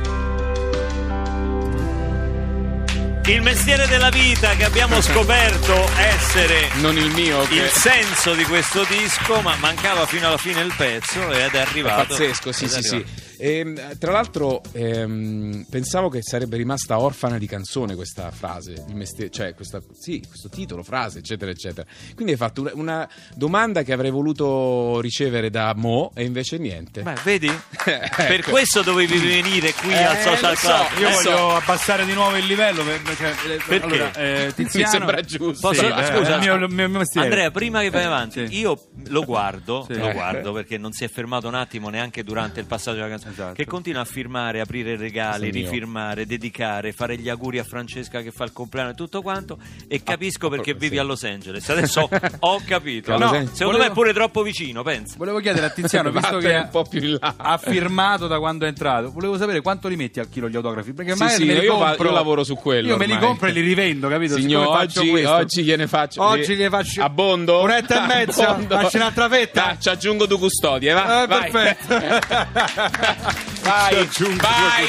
Il 3.27 3.41
mestiere 3.41 3.87
della 3.87 4.09
vita 4.09 4.55
che 4.55 4.65
abbiamo 4.65 5.01
scoperto 5.01 5.89
essere 5.97 6.69
Non 6.75 6.95
il 6.95 7.09
mio, 7.09 7.41
che 7.47 7.55
il 7.55 7.69
senso 7.69 8.35
di 8.35 8.43
questo 8.43 8.85
disco, 8.87 9.41
ma 9.41 9.55
mancava 9.59 10.05
fino 10.05 10.27
alla 10.27 10.37
fine 10.37 10.61
il 10.61 10.71
pezzo 10.77 11.31
ed 11.31 11.39
è 11.39 11.49
è 11.49 11.57
arrivato. 11.57 12.05
pazzesco, 12.09 12.51
sì, 12.51 12.65
è 12.65 12.67
sì, 12.67 12.83
sì. 12.83 13.05
Arrivato. 13.39 13.81
Ehm, 13.91 13.97
tra 13.97 14.11
l'altro 14.11 14.61
ehm, 14.71 15.65
pensavo 15.69 16.09
che 16.09 16.21
sarebbe 16.21 16.57
rimasta 16.57 16.99
orfana 16.99 17.37
di 17.37 17.47
canzone 17.47 17.95
questa 17.95 18.31
frase, 18.31 18.85
mestiere- 18.93 19.29
cioè 19.31 19.53
questa, 19.53 19.81
sì, 19.99 20.23
questo 20.27 20.49
titolo, 20.49 20.83
frase, 20.83 21.19
eccetera, 21.19 21.51
eccetera. 21.51 21.87
Quindi 22.13 22.33
hai 22.33 22.37
fatto 22.37 22.69
una, 22.73 23.07
domanda 23.35 23.83
che 23.83 23.93
avrei 23.93 24.11
voluto 24.11 24.99
ricevere 25.01 25.49
da 25.49 25.73
Mo 25.75 26.11
e 26.15 26.23
invece 26.23 26.57
niente. 26.57 27.01
Beh, 27.01 27.15
vedi? 27.23 27.47
Per 27.83 28.11
Ecco. 28.39 28.51
questo 28.51 28.81
dovevi 28.81 29.17
venire 29.17 29.73
qui 29.73 29.91
Eh, 29.91 30.03
al 30.03 30.17
Social 30.19 30.57
so, 30.57 30.67
Club. 30.67 30.99
Io 30.99 31.07
Eh, 31.09 31.11
voglio 31.13 31.37
so. 31.37 31.55
abbassare 31.55 32.05
di 32.05 32.13
nuovo 32.13 32.35
il 32.37 32.45
livello. 32.45 32.83
Per, 32.83 33.01
cioè, 33.15 33.29
eh, 33.29 33.59
Perché? 33.67 33.85
Allora, 33.85 34.13
eh, 34.13 34.45
Mi 34.47 34.53
Tiziano, 34.65 34.89
sembra 34.91 35.21
giusto. 35.21 35.67
Posso- 35.67 35.81
Sì, 35.81 35.85
eh, 35.87 36.05
scusa, 36.05 36.37
mio, 36.37 36.57
mio- 36.67 36.89
mio. 36.89 37.01
Andrea, 37.15 37.51
prima 37.51 37.81
che 37.81 37.89
vai 37.89 38.03
avanti, 38.05 38.47
Sì. 38.47 38.57
io 38.59 38.79
lo 39.07 39.23
guardo, 39.23 39.85
Sì. 39.89 39.97
lo 39.97 40.09
Eh. 40.09 40.13
guardo 40.13 40.51
perché 40.53 40.77
non 40.77 40.91
si 40.91 41.03
è 41.03 41.07
fermato 41.07 41.47
un 41.47 41.55
attimo 41.55 41.89
neanche 41.89 42.23
durante 42.23 42.59
il 42.59 42.65
passaggio 42.65 42.97
della 42.97 43.09
canzone. 43.09 43.34
Esatto. 43.35 43.53
Che 43.53 43.65
continua 43.65 43.99
a 44.01 44.05
firmare, 44.05 44.61
aprire 44.61 44.95
regali, 44.95 45.49
è 45.49 45.51
rifirmare, 45.51 46.25
dedicare, 46.25 46.93
fare 46.93 47.17
gli 47.17 47.27
auguri 47.27 47.59
a 47.59 47.65
Francesca 47.65 48.21
che 48.21 48.31
fa 48.31 48.45
il 48.45 48.53
compleanno 48.53 48.91
e 48.91 48.93
tutto 48.93 49.21
quanto. 49.21 49.57
E 49.89 50.01
capisco 50.03 50.47
perché 50.47 50.71
sì. 50.71 50.77
vivi 50.77 50.97
a 50.99 51.03
Los 51.03 51.23
Angeles. 51.23 51.67
Adesso 51.69 52.07
ho 52.39 52.61
capito. 52.65 53.17
No, 53.17 53.27
secondo 53.27 53.37
me 53.39 53.49
è 53.49 53.63
Volevo- 53.65 53.93
pure 53.93 54.13
troppo 54.13 54.41
vicino, 54.41 54.83
pensa. 54.83 55.15
Volevo 55.17 55.39
chiedere 55.39 55.65
a 55.65 55.69
Tiziano, 55.69 56.11
visto 56.15 56.37
che 56.37 56.55
un 56.55 56.69
po' 56.71 56.83
più 56.83 57.01
in 57.01 57.17
là. 57.19 57.33
ha 57.35 57.57
firmato 57.57 58.27
da 58.27 58.39
quando 58.39 58.63
è 58.65 58.69
entrato, 58.69 59.11
volevo 59.11 59.37
sapere 59.37 59.59
quanto 59.61 59.89
li 59.89 59.97
metti 59.97 60.21
al 60.21 60.29
chilo 60.29 60.47
gli 60.47 60.55
autografi. 60.55 60.93
Perché 60.93 61.13
Sì, 61.15 61.27
sì, 61.27 61.43
io 61.43 61.75
compro, 61.75 62.07
io 62.07 62.13
lavoro 62.13 62.43
su 62.45 62.55
quello 62.55 62.87
Io 62.87 62.97
me 62.97 63.05
li 63.05 63.11
ormai. 63.13 63.27
compro 63.27 63.47
e 63.47 63.51
li 63.51 63.59
rivendo, 63.61 64.07
capito? 64.07 64.35
Signor, 64.35 64.67
oggi, 64.67 65.23
oggi 65.25 65.63
gliene 65.63 65.87
faccio. 65.87 66.23
Oggi 66.23 66.55
gliene 66.55 66.69
faccio- 66.69 67.03
Abbondo? 67.03 67.61
Un'etta 67.63 68.03
e 68.03 68.07
mezza? 68.25 68.57
Faccio 68.57 68.95
un'altra 68.97 69.27
fetta? 69.27 69.77
Ci 69.77 69.89
aggiungo 69.89 70.25
due 70.25 70.37
custodie, 70.37 70.93
va? 70.93 71.23
Eh, 71.23 71.27
vai. 71.27 71.51
perfetto. 71.51 73.14
Vai, 73.63 73.95
vai. 74.37 74.85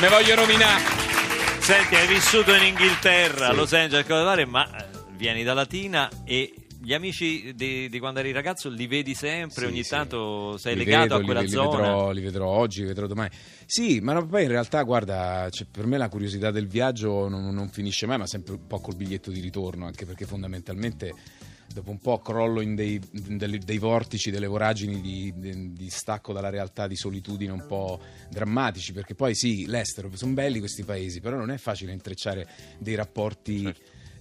Me 0.00 0.08
voglio 0.08 0.34
rovinare. 0.34 0.82
Senti, 1.60 1.94
hai 1.96 2.06
vissuto 2.06 2.54
in 2.54 2.62
Inghilterra, 2.64 3.50
Sì. 3.50 3.56
Los 3.56 3.72
Angeles, 3.72 4.06
cosa 4.06 4.22
pare, 4.24 4.44
ma 4.44 4.64
eh, 4.76 4.84
vieni 5.16 5.42
da 5.42 5.52
Latina 5.54 6.08
e 6.24 6.52
gli 6.78 6.92
amici 6.94 7.52
di, 7.56 7.88
di 7.88 7.98
quando 7.98 8.20
eri 8.20 8.30
ragazzo 8.30 8.68
li 8.68 8.86
vedi 8.86 9.14
sempre, 9.14 9.62
Sì, 9.62 9.72
ogni 9.72 9.82
sì. 9.82 9.90
tanto 9.90 10.56
sei 10.58 10.76
Li 10.76 10.84
legato 10.84 11.02
vedo, 11.02 11.14
a 11.14 11.18
li- 11.18 11.24
quella 11.24 11.40
li, 11.40 11.48
zona. 11.48 11.76
Vedrò, 11.80 12.10
li 12.12 12.20
vedrò 12.20 12.46
oggi, 12.48 12.80
li 12.82 12.86
vedrò 12.86 13.06
domani. 13.08 13.30
Sì, 13.64 13.98
ma 14.00 14.24
poi 14.24 14.42
in 14.44 14.48
realtà, 14.50 14.82
guarda, 14.84 15.48
cioè, 15.50 15.66
per 15.68 15.86
me 15.86 15.98
la 15.98 16.08
curiosità 16.08 16.52
del 16.52 16.68
viaggio 16.68 17.28
non, 17.28 17.52
non 17.52 17.68
finisce 17.70 18.06
mai, 18.06 18.18
ma 18.18 18.26
sempre 18.28 18.52
un 18.52 18.66
po' 18.68 18.78
col 18.78 18.94
biglietto 18.94 19.32
di 19.32 19.40
ritorno, 19.40 19.86
anche 19.86 20.04
perché 20.06 20.24
fondamentalmente 20.24 21.12
dopo 21.72 21.90
un 21.90 21.98
po' 21.98 22.18
crollo 22.20 22.60
in 22.60 22.74
dei, 22.74 23.00
delle- 23.10 23.58
dei 23.58 23.78
vortici, 23.78 24.30
delle 24.30 24.46
voragini 24.46 25.00
di, 25.00 25.32
di- 25.36 25.72
di 25.72 25.90
stacco 25.90 26.32
dalla 26.32 26.50
realtà, 26.50 26.86
di 26.86 26.96
solitudine 26.96 27.52
un 27.52 27.66
po' 27.66 28.00
drammatici, 28.30 28.92
perché 28.92 29.14
poi 29.14 29.34
sì, 29.34 29.66
l'estero, 29.66 30.10
sono 30.14 30.32
belli 30.32 30.58
questi 30.58 30.84
paesi, 30.84 31.20
però 31.20 31.36
non 31.36 31.50
è 31.50 31.58
facile 31.58 31.92
intrecciare 31.92 32.46
dei 32.78 32.94
rapporti... 32.94 33.72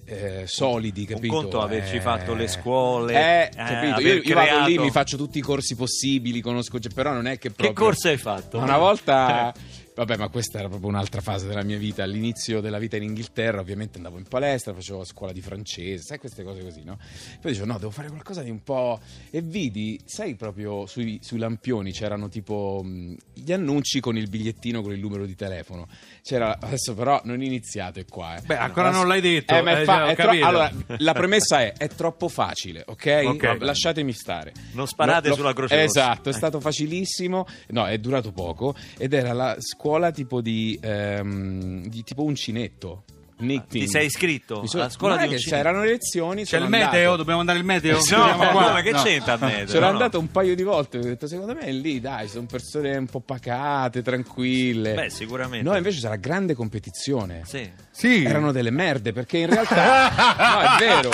eh, 0.08 0.44
solidi, 0.46 1.02
Un 1.02 1.08
capito? 1.08 1.34
conto 1.36 1.62
averci 1.64 1.96
Eh, 1.96 2.00
fatto 2.00 2.36
le 2.36 2.48
scuole, 2.48 3.14
eh, 3.14 3.50
eh, 3.52 3.56
capito? 3.56 4.02
Io, 4.02 4.22
io 4.22 4.36
vado 4.36 4.68
lì, 4.68 4.78
mi 4.78 4.92
faccio 4.92 5.18
tutti 5.18 5.40
i 5.40 5.42
corsi 5.42 5.74
possibili, 5.76 6.42
conosco, 6.42 6.78
però 6.94 7.12
non 7.12 7.26
è 7.26 7.40
che 7.40 7.50
Che 7.50 7.56
proprio... 7.56 7.86
corso 7.86 8.10
hai 8.10 8.18
fatto? 8.18 8.60
Una 8.60 8.78
volta, 8.78 9.52
vabbè, 9.96 10.18
ma 10.18 10.30
questa 10.30 10.60
era 10.60 10.68
proprio 10.68 10.90
un'altra 10.90 11.22
fase 11.22 11.48
della 11.48 11.64
mia 11.64 11.78
vita. 11.78 12.04
All'inizio 12.04 12.60
della 12.62 12.78
vita 12.80 12.98
in 12.98 13.04
Inghilterra, 13.04 13.60
ovviamente 13.62 13.98
andavo 13.98 14.18
in 14.18 14.26
palestra, 14.26 14.74
facevo 14.74 15.04
scuola 15.04 15.32
di 15.32 15.42
francese, 15.42 16.04
sai 16.04 16.20
queste 16.20 16.44
cose 16.44 16.62
così, 16.62 16.84
no? 16.84 16.98
Poi 17.42 17.52
dicevo, 17.52 17.66
no, 17.72 17.78
devo 17.78 17.92
fare 17.92 18.10
qualcosa 18.10 18.42
di 18.42 18.50
un 18.50 18.62
po'. 18.64 19.00
E 19.30 19.42
vidi, 19.42 20.00
sai, 20.06 20.36
proprio 20.36 20.86
sui, 20.86 21.20
sui 21.22 21.38
lampioni 21.40 21.92
c'erano 21.92 22.28
tipo 22.30 22.82
mh, 22.84 23.16
gli 23.34 23.52
annunci 23.54 24.00
con 24.00 24.18
il 24.18 24.28
bigliettino 24.30 24.82
con 24.82 24.92
il 24.92 25.00
numero 25.00 25.26
di 25.26 25.36
telefono. 25.36 25.88
C'era, 26.22 26.58
adesso 26.60 26.94
però 26.94 27.22
non 27.24 27.42
iniziate 27.42 28.06
qua. 28.06 28.36
Eh. 28.38 28.42
Beh, 28.42 28.58
ancora 28.58 28.90
La- 28.90 28.98
non 28.98 29.08
l'hai 29.08 29.22
detto, 29.22 29.56
Eh, 29.56 29.62
ma 29.62 29.80
eh, 29.80 29.86
fa- 29.86 30.14
tro- 30.16 30.30
allora, 30.32 30.72
la 30.98 31.14
premessa 31.14 31.62
è: 31.62 31.74
è 31.74 31.88
troppo 31.88 32.28
facile, 32.28 32.84
ok? 32.86 33.22
Ok. 33.26 33.44
No, 33.44 33.58
lasciatemi 33.60 34.12
stare. 34.12 34.52
Non 34.74 34.88
sparate 34.88 35.30
L'ho- 35.30 35.36
sulla 35.36 35.54
Croce 35.54 35.76
Rossa. 35.76 35.86
Esatto, 35.86 36.30
è 36.30 36.34
Eh. 36.34 36.36
stato 36.36 36.60
facilissimo. 36.60 37.46
No, 37.70 37.86
è 37.88 37.98
durato 37.98 38.32
poco. 38.32 38.76
Ed 38.98 39.14
era 39.14 39.32
la 39.34 39.56
scuola 39.60 39.84
tipo 40.14 40.42
di, 40.42 40.78
ehm, 40.82 41.86
di 41.88 42.04
tipo 42.04 42.24
uncinetto. 42.24 43.04
Knitting. 43.38 43.84
Ti 43.84 43.90
sei 43.90 44.06
iscritto 44.06 44.62
Mi 44.62 44.68
sono- 44.70 44.84
alla 44.84 44.92
scuola 44.92 45.16
non 45.16 45.24
di 45.24 45.28
è 45.28 45.30
che 45.32 45.36
uncinetto? 45.44 45.62
c'erano 45.64 45.84
le 45.84 45.90
lezioni. 45.92 46.36
C'è 46.36 46.42
il 46.42 46.48
sono 46.48 46.64
andato. 46.64 46.86
meteo? 46.86 47.16
Dobbiamo 47.18 47.40
andare 47.42 47.58
il 47.60 47.66
meteo? 47.66 47.98
No, 48.16 48.36
qua. 48.38 48.64
come 48.68 48.82
che 48.82 48.92
No. 48.92 49.04
c'entra 49.04 49.34
il 49.34 49.40
meteo? 49.42 49.66
C'ero 49.66 49.80
No, 49.82 49.86
no. 49.88 49.92
andato 49.92 50.20
un 50.20 50.32
paio 50.32 50.56
di 50.56 50.64
volte. 50.64 50.98
Ho 51.00 51.02
detto, 51.02 51.28
secondo 51.28 51.54
me 51.54 51.60
è 51.60 51.72
lì, 51.74 52.00
dai, 52.00 52.30
sono 52.30 52.46
persone 52.46 52.96
un 52.96 53.08
po' 53.08 53.20
pacate, 53.20 54.02
tranquille. 54.02 54.94
Beh, 54.94 55.10
sicuramente. 55.10 55.68
No, 55.70 55.76
invece 55.76 56.00
c'era 56.00 56.16
grande 56.16 56.54
competizione. 56.54 57.42
Sì. 57.44 57.70
Sì. 57.92 58.24
Erano 58.24 58.54
delle 58.54 58.72
merde 58.72 59.12
perché 59.12 59.40
in 59.40 59.48
realtà 59.50 60.10
no 60.40 60.60
è 60.62 60.78
vero 60.80 61.10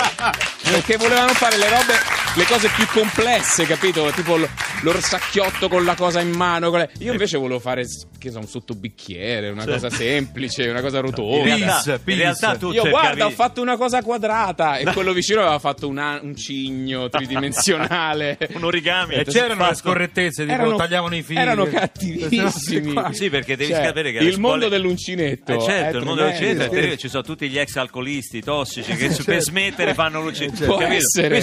perché 0.62 0.96
volevano 0.98 1.32
fare 1.32 1.56
le 1.58 1.68
robe 1.68 1.92
le 2.34 2.44
cose 2.46 2.68
più 2.74 2.86
complesse 2.86 3.64
capito? 3.66 4.10
Tipo 4.14 4.36
l- 4.36 4.48
l'orsacchiotto 4.82 5.68
con 5.68 5.84
la 5.84 5.94
cosa 5.94 6.20
in 6.20 6.30
mano 6.30 6.70
con 6.70 6.78
le- 6.80 6.90
io 6.98 7.12
invece 7.12 7.36
volevo 7.36 7.60
fare 7.60 7.84
che 8.18 8.30
so 8.30 8.38
un 8.38 8.46
sottobicchiere 8.46 9.50
una 9.50 9.64
cosa 9.64 9.90
semplice 9.90 10.68
una 10.68 10.80
cosa 10.80 10.96
In 10.98 11.02
rotonda 11.04 11.42
Peace, 11.42 11.58
realtà, 11.58 12.00
in 12.10 12.16
realtà 12.16 12.56
tu 12.56 12.66
io 12.68 12.82
cercavi- 12.82 12.90
guarda 12.90 13.26
ho 13.26 13.30
fatto 13.30 13.60
una 13.60 13.76
cosa 13.76 14.02
quadrata 14.02 14.76
e 14.78 14.84
quello 14.92 15.12
vicino 15.12 15.40
aveva 15.40 15.58
fatto 15.58 15.88
una- 15.88 16.18
un 16.22 16.34
cigno 16.36 17.08
tridimensionale. 17.08 18.38
Un 18.54 18.64
origami. 18.64 19.14
E 19.14 19.24
c'erano 19.24 19.68
le 19.68 19.74
scorrettezze, 19.74 20.46
tipo 20.46 20.74
tagliavano 20.76 21.14
i 21.16 21.22
fili. 21.22 21.40
erano 21.40 21.64
cattivissimi. 21.66 22.94
Sì, 23.12 23.30
perché 23.30 23.56
devi 23.56 23.72
Cioè, 23.72 23.84
sapere 23.84 24.12
che 24.12 24.18
il 24.18 24.24
le 24.24 24.32
scuole- 24.32 24.48
mondo 24.48 24.68
dell'uncinetto 24.68 25.52
Eh 25.54 25.60
certo, 25.60 25.96
è 25.96 26.00
il 26.00 26.04
mondo 26.06 26.22
dell'uncinetto 26.22 26.68
terribile, 26.70 26.96
ci 26.98 27.08
sono 27.08 27.22
tutti 27.22 27.48
gli 27.48 27.58
ex 27.58 27.76
alcolisti 27.76 28.40
tossici 28.40 28.94
che 28.94 29.08
per 29.24 29.40
smettere 29.40 29.94
fanno 29.94 30.20
l'uncinetto. 30.22 30.64
Può 30.64 30.76
capito? 30.76 30.96
essere. 30.98 31.28
Qui 31.28 31.40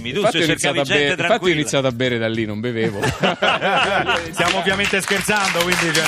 nervosissimi, 0.00 0.12
tu 0.12 0.18
Infatti 0.18 0.36
ho, 0.36 0.46
cercavi 0.46 0.78
iniziato 0.78 0.80
a 0.80 0.84
gente 0.84 0.92
bere, 0.98 1.10
infatti 1.10 1.22
ho 1.22 1.26
tranquilla. 1.26 1.54
iniziato 1.60 1.86
a 1.86 1.92
bere 1.92 2.18
da 2.18 2.28
lì, 2.28 2.44
non 2.44 2.60
bevevo. 2.60 3.00
Stiamo 4.32 4.58
ovviamente 4.58 5.00
scherzando, 5.00 5.58
quindi... 5.62 5.92
cioè, 5.94 6.04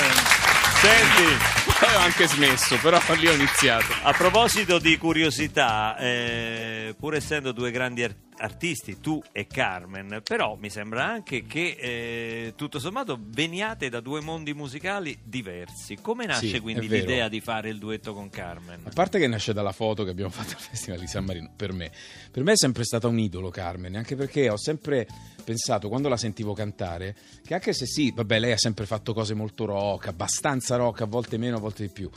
Senti, 0.79 1.35
Poi 1.77 1.93
ho 1.93 1.99
anche 1.99 2.25
smesso, 2.27 2.77
però 2.81 2.97
lì 3.17 3.27
ho 3.27 3.33
iniziato. 3.33 3.85
a 4.03 4.13
proposito 4.13 4.79
di 4.79 4.97
curiosità, 4.97 5.97
eh, 5.97 6.95
pur 6.97 7.15
essendo 7.15 7.51
due 7.51 7.69
grandi 7.71 8.03
ar- 8.03 8.15
artisti, 8.39 8.99
tu 8.99 9.21
e 9.31 9.47
Carmen, 9.47 10.21
però 10.23 10.55
mi 10.55 10.69
sembra 10.69 11.05
anche 11.05 11.45
che 11.45 11.75
eh, 11.79 12.53
tutto 12.55 12.79
sommato 12.79 13.19
veniate 13.19 13.89
da 13.89 13.99
due 13.99 14.21
mondi 14.21 14.53
musicali 14.53 15.17
diversi. 15.23 15.97
Come 16.01 16.25
nasce 16.25 16.47
Sì, 16.47 16.59
quindi 16.59 16.87
l'idea 16.87 17.27
di 17.27 17.41
fare 17.41 17.69
il 17.69 17.77
duetto 17.77 18.13
con 18.13 18.29
Carmen? 18.29 18.81
A 18.85 18.91
parte 18.93 19.19
che 19.19 19.27
nasce 19.27 19.53
dalla 19.53 19.71
foto 19.71 20.03
che 20.03 20.11
abbiamo 20.11 20.31
fatto 20.31 20.53
al 20.53 20.61
Festival 20.61 20.99
di 20.99 21.07
San 21.07 21.25
Marino, 21.25 21.51
per 21.55 21.73
me. 21.73 21.91
Per 22.31 22.43
me 22.43 22.53
è 22.53 22.57
sempre 22.57 22.83
stata 22.83 23.07
un 23.07 23.19
idolo 23.19 23.49
Carmen, 23.49 23.95
anche 23.95 24.15
perché 24.15 24.49
ho 24.49 24.57
sempre 24.57 25.07
pensato, 25.43 25.89
quando 25.89 26.09
la 26.09 26.17
sentivo 26.17 26.53
cantare, 26.53 27.15
che 27.43 27.53
anche 27.53 27.73
se 27.73 27.85
sì, 27.85 28.11
vabbè, 28.15 28.39
lei 28.39 28.51
ha 28.51 28.57
sempre 28.57 28.85
fatto 28.85 29.13
cose 29.13 29.33
molto 29.33 29.65
rock, 29.65 30.07
abbastanza 30.07 30.75
rock, 30.75 31.01
a 31.01 31.05
volte 31.05 31.37
meno, 31.37 31.57
a 31.57 31.59
volte 31.59 31.83
di 31.83 31.89
più. 31.89 32.09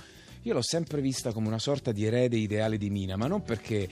Io 0.45 0.55
l'ho 0.55 0.62
sempre 0.62 1.00
vista 1.00 1.33
come 1.33 1.47
una 1.47 1.61
sorta 1.61 1.93
di 1.93 2.05
erede 2.05 2.37
ideale 2.37 2.76
di 2.76 2.91
Mina, 2.91 3.17
ma 3.17 3.29
non 3.29 3.43
perché 3.45 3.88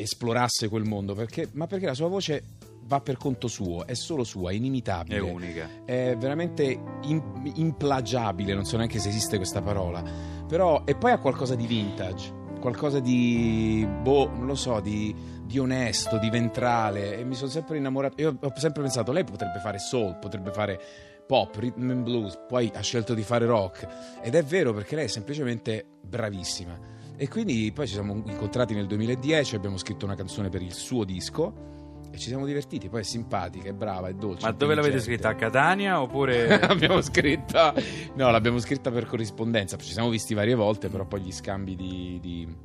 esplorasse 0.00 0.68
quel 0.68 0.84
mondo, 0.84 1.14
perché- 1.14 1.48
ma 1.52 1.66
perché 1.66 1.86
la 1.86 1.94
sua 1.94 2.08
voce 2.08 2.42
va 2.84 3.00
per 3.00 3.16
conto 3.16 3.46
suo, 3.46 3.86
è 3.86 3.94
solo 3.94 4.24
sua, 4.24 4.50
è 4.50 4.54
inimitabile. 4.54 5.16
È 5.16 5.20
unica. 5.20 5.68
È 5.84 6.16
veramente 6.18 6.80
im- 7.02 7.52
implagiabile, 7.54 8.54
non 8.54 8.64
so 8.64 8.76
neanche 8.76 8.98
se 8.98 9.08
esiste 9.08 9.36
questa 9.36 9.62
parola. 9.62 10.02
Però, 10.48 10.82
e 10.84 10.96
poi 10.96 11.12
ha 11.12 11.18
qualcosa 11.18 11.54
di 11.54 11.66
vintage, 11.66 12.32
qualcosa 12.60 12.98
di, 12.98 13.86
boh, 14.02 14.28
non 14.30 14.46
lo 14.46 14.56
so, 14.56 14.80
di, 14.80 15.14
di 15.44 15.58
onesto, 15.58 16.18
di 16.18 16.28
ventrale. 16.30 17.16
E 17.18 17.24
mi 17.24 17.34
sono 17.34 17.50
sempre 17.50 17.76
innamorato. 17.76 18.20
Io 18.20 18.36
ho 18.40 18.52
sempre 18.56 18.82
pensato, 18.82 19.12
lei 19.12 19.22
potrebbe 19.24 19.60
fare 19.60 19.78
soul, 19.78 20.18
potrebbe 20.18 20.50
fare 20.50 20.80
pop, 21.26 21.54
rhythm 21.54 21.90
and 21.90 22.02
blues, 22.02 22.36
poi 22.48 22.72
ha 22.74 22.80
scelto 22.80 23.14
di 23.14 23.22
fare 23.22 23.46
rock. 23.46 23.86
Ed 24.20 24.34
è 24.34 24.42
vero 24.42 24.72
perché 24.72 24.96
lei 24.96 25.04
è 25.04 25.08
semplicemente 25.08 25.86
bravissima. 26.02 26.76
E 27.20 27.28
quindi 27.28 27.70
poi 27.70 27.86
ci 27.86 27.92
siamo 27.92 28.14
incontrati 28.24 28.72
nel 28.72 28.86
2010, 28.86 29.54
abbiamo 29.54 29.76
scritto 29.76 30.06
una 30.06 30.14
canzone 30.14 30.48
per 30.48 30.62
il 30.62 30.72
suo 30.72 31.04
disco. 31.04 31.68
E 32.10 32.16
ci 32.16 32.28
siamo 32.28 32.46
divertiti, 32.46 32.88
poi 32.88 33.00
è 33.00 33.04
simpatica, 33.04 33.68
è 33.68 33.74
brava, 33.74 34.08
è 34.08 34.14
dolce. 34.14 34.46
Ma 34.46 34.52
dove 34.52 34.74
l'avete 34.74 35.00
scritta? 35.00 35.28
A 35.28 35.34
Catania 35.34 36.00
oppure... 36.00 36.46
l'abbiamo 36.66 37.02
scritta 37.02 37.74
no 38.14 38.30
l'abbiamo 38.30 38.58
scritta 38.58 38.90
per 38.90 39.04
corrispondenza 39.04 39.76
ci 39.76 39.92
siamo 39.92 40.08
visti 40.08 40.32
varie 40.32 40.54
volte 40.54 40.88
però 40.88 41.04
poi 41.04 41.20
gli 41.20 41.30
scambi 41.30 41.76
di, 41.76 42.18
di- 42.20 42.56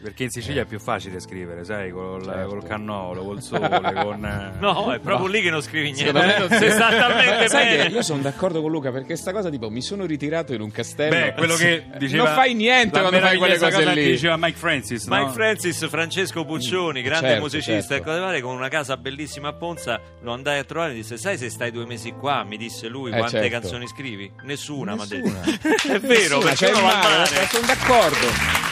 Perché 0.00 0.22
in 0.22 0.30
Sicilia 0.30 0.62
è 0.62 0.64
più 0.64 0.78
facile 0.78 1.18
scrivere, 1.18 1.64
sai, 1.64 1.90
col, 1.90 2.22
Certo. 2.24 2.48
col 2.48 2.64
cannolo, 2.64 3.24
col 3.24 3.42
sole, 3.42 3.68
con... 4.02 4.24
eh, 4.24 4.52
No, 4.60 4.92
è 4.92 5.00
proprio 5.00 5.26
lì 5.26 5.42
che 5.42 5.50
non 5.50 5.60
scrivi 5.60 5.90
niente. 5.90 6.12
Non 6.12 6.48
Sei 6.50 6.70
sta 6.72 6.88
talmente 6.90 7.48
Sai 7.48 7.66
che 7.68 7.76
bene. 7.78 7.94
io 7.94 8.02
sono 8.02 8.22
d'accordo 8.22 8.62
con 8.62 8.70
Luca 8.70 8.92
perché 8.92 9.16
sta 9.16 9.32
cosa 9.32 9.50
tipo 9.50 9.70
mi 9.70 9.82
sono 9.82 10.04
ritirato 10.06 10.54
in 10.54 10.60
un 10.60 10.70
castello 10.70 11.10
Beh, 11.10 11.34
quello 11.34 11.56
che 11.56 11.84
diceva... 11.98 12.24
non 12.24 12.34
fai 12.34 12.54
niente 12.54 12.98
quando 13.00 13.18
fai 13.18 13.36
quelle 13.38 13.58
cose 13.58 13.72
cosa 13.72 13.90
lì 13.92 14.02
che 14.04 14.10
diceva 14.10 14.36
Mike 14.36 14.56
Francis, 14.56 15.06
no? 15.06 15.16
Mike 15.18 15.32
Francis, 15.32 15.88
Francesco 15.88 16.44
Puccioni, 16.44 17.02
grande 17.02 17.26
Certo, 17.28 17.42
musicista 17.42 17.72
certo. 17.72 17.94
e 17.94 18.00
cose 18.02 18.18
varie, 18.20 18.40
con 18.40 18.54
una 18.54 18.68
casa 18.68 18.96
bellissima 18.96 19.48
a 19.48 19.52
Ponza, 19.54 20.00
lo 20.20 20.32
andai 20.32 20.60
a 20.60 20.64
trovare 20.64 20.92
e 20.92 20.94
disse: 20.94 21.16
Sai 21.16 21.36
se 21.36 21.50
stai 21.50 21.72
due 21.72 21.86
mesi 21.86 22.12
qua? 22.12 22.44
Mi 22.44 22.56
disse 22.56 22.86
lui, 22.86 23.10
Eh, 23.10 23.16
quante 23.16 23.40
certo. 23.40 23.48
canzoni 23.58 23.88
scrivi? 23.88 24.30
Nessuna, 24.42 24.94
Nessuna. 24.94 25.40
detto. 25.40 25.68
è 25.92 25.98
vero, 25.98 26.38
Nessuna, 26.38 26.44
perché 26.44 26.66
il 26.66 26.72
va 26.72 26.80
mare. 26.82 27.46
sono 27.50 27.66
d'accordo 27.66 28.26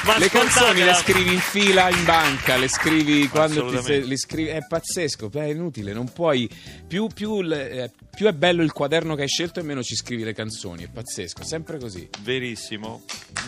Ma 0.04 0.18
le 0.18 0.28
canzoni 0.30 0.82
le 0.84 0.90
ascoltatela. 0.90 1.14
Scrivi 1.16 1.32
in 1.32 1.40
fila 1.40 1.88
in 1.88 2.04
banca 2.04 2.56
le 2.56 2.68
scrivi 2.68 3.26
quando 3.28 3.54
ti 3.54 3.76
Assolutamente. 3.76 4.02
se- 4.02 4.06
le 4.08 4.16
scrivi 4.18 4.48
è 4.50 4.58
pazzesco 4.68 5.30
è 5.32 5.44
inutile 5.44 5.94
non 5.94 6.12
puoi 6.12 6.46
più, 6.86 7.06
più, 7.06 7.40
le- 7.40 7.70
eh, 7.84 7.90
più 8.14 8.26
è 8.26 8.32
bello 8.34 8.62
il 8.62 8.72
quaderno 8.72 9.14
che 9.14 9.22
hai 9.22 9.28
scelto 9.28 9.58
e 9.60 9.62
meno 9.62 9.82
ci 9.82 9.94
scrivi 9.96 10.24
le 10.24 10.34
canzoni 10.34 10.84
è 10.84 10.88
pazzesco 10.88 11.42
sempre 11.42 11.78
così 11.78 12.06
Verissimo. 12.20 13.02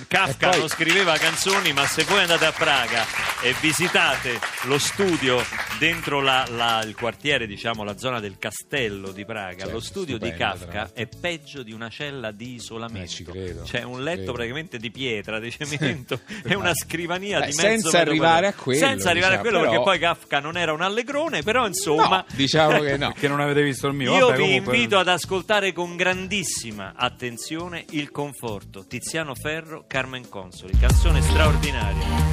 Kafka 0.06 0.50
poi- 0.50 0.58
non 0.60 0.68
scriveva 0.68 1.16
canzoni, 1.18 1.72
ma 1.72 1.84
se 1.86 2.04
voi 2.04 2.20
andate 2.20 2.44
a 2.46 2.52
Praga 2.52 3.04
e 3.42 3.54
visitate 3.60 4.38
lo 4.64 4.78
studio 4.78 5.42
dentro 5.78 6.20
la- 6.20 6.46
la- 6.50 6.82
il 6.84 6.94
quartiere, 6.94 7.46
diciamo 7.46 7.82
la 7.82 7.98
zona 7.98 8.20
del 8.20 8.36
castello 8.38 9.10
di 9.10 9.24
Praga, 9.24 9.58
Certo, 9.64 9.72
lo 9.72 9.80
studio 9.80 10.16
di 10.18 10.28
stupendo, 10.28 10.56
tra 10.58 10.66
Kafka 10.66 10.90
è 10.94 11.06
peggio 11.06 11.62
di 11.62 11.72
una 11.72 11.88
cella 11.90 12.30
di 12.30 12.54
isolamento. 12.54 13.04
Eh, 13.04 13.08
ci 13.08 13.24
credo, 13.24 13.62
C'è 13.64 13.82
un 13.82 13.96
ci 13.96 14.02
letto 14.02 14.16
credo. 14.18 14.32
praticamente 14.32 14.78
di 14.78 14.90
pietra, 14.90 15.40
di 15.40 15.50
cemento, 15.50 16.20
e 16.44 16.54
una 16.54 16.74
scrivania 16.74 17.40
Beh, 17.40 17.46
di 17.46 17.52
senza 17.62 17.98
arrivare 18.00 18.46
a 18.48 18.52
quello, 18.54 18.78
Senza 18.78 19.10
arrivare 19.10 19.34
a 19.34 19.38
diciamo, 19.38 19.58
quello, 19.58 19.70
però- 19.70 19.82
perché 19.84 19.98
poi 19.98 19.98
Kafka 19.98 20.40
non 20.40 20.56
era 20.56 20.72
un 20.72 20.82
allegrone, 20.82 21.42
però 21.42 21.66
insomma. 21.66 22.08
no 22.08 22.24
diciamo 22.34 22.80
che 22.80 22.96
no 22.96 23.08
Perché 23.12 23.28
non 23.28 23.40
avete 23.40 23.62
visto 23.62 23.86
il 23.86 23.94
mio? 23.94 24.14
Io 24.16 24.26
Vabbè, 24.26 24.36
vi 24.38 24.42
comunque- 24.44 24.74
invito 24.76 24.98
ad 24.98 25.08
ascoltare 25.08 25.72
con 25.72 25.96
grandissima 25.96 26.92
attenzione 26.96 27.84
Il 27.90 28.10
Conforto, 28.10 28.86
Tiziano 28.86 29.34
Ferro, 29.34 29.84
Carmen 29.86 30.28
Consoli, 30.28 30.76
canzone 30.78 31.20
straordinaria. 31.22 32.27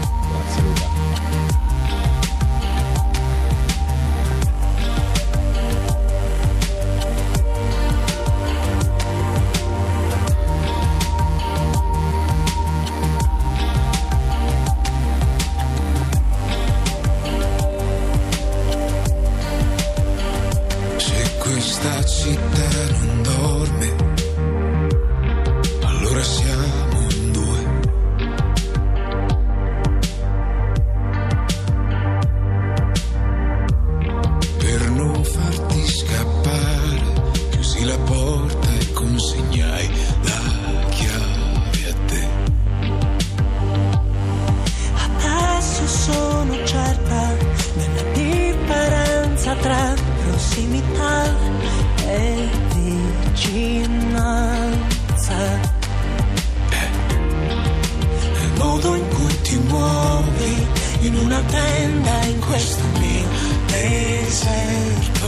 Tenda 61.48 62.24
in 62.24 62.40
questo 62.40 62.84
mio 63.00 63.28
deserto. 63.68 65.28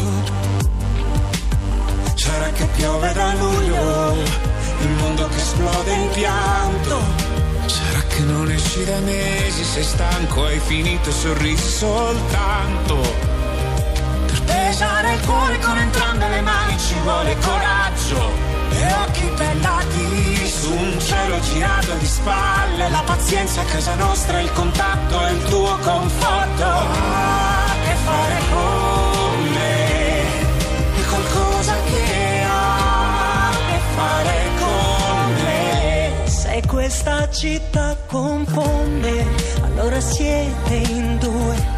Sarà 2.16 2.50
che 2.52 2.66
piove 2.76 3.14
da 3.14 3.34
luglio, 3.34 4.14
il 4.82 4.90
mondo 5.00 5.28
che 5.28 5.38
esplode 5.38 5.94
in 5.94 6.10
pianto. 6.12 7.00
Sarà 7.66 8.02
che 8.08 8.20
non 8.22 8.50
esci 8.52 8.84
da 8.86 9.00
mesi, 9.00 9.64
sei 9.64 9.84
stanco, 9.84 10.46
hai 10.46 10.60
finito 10.60 11.10
i 11.10 11.14
sorrisi 11.14 11.70
soltanto. 11.70 12.96
Per 14.26 14.42
pesare 14.44 15.14
il 15.14 15.26
cuore 15.26 15.60
con 15.60 15.78
entrambe 15.78 16.28
le 16.30 16.42
mani 16.42 16.78
ci 16.80 16.96
vuole 17.04 17.38
coraggio 17.38 18.47
e 18.88 18.94
occhi 18.94 19.32
bellati 19.36 20.48
su 20.48 20.72
un 20.72 21.00
cielo 21.00 21.40
girato 21.42 21.94
di 21.96 22.06
spalle. 22.06 22.90
La 22.90 23.04
pazienza 23.06 23.62
a 23.62 23.66
casa 23.66 23.96
nostra, 23.96 24.40
il 24.40 24.52
contatto 24.54 25.26
e 25.28 25.32
il 25.32 25.44
tuo 25.44 25.78
conforto. 25.78 26.64
Ah, 26.64 27.76
che 27.84 27.96
fare 28.06 28.40
con 28.52 29.50
me 29.54 30.22
è 30.96 31.06
qualcosa 31.10 31.74
che 31.84 32.42
ha 32.46 33.50
a 33.50 33.52
che 33.52 33.80
fare 33.96 34.50
con 34.60 35.34
me. 35.44 36.30
Se 36.30 36.64
questa 36.68 37.30
città 37.30 37.96
confonde, 38.08 39.26
allora 39.64 40.00
siete 40.00 40.74
in 40.74 41.18
due. 41.20 41.77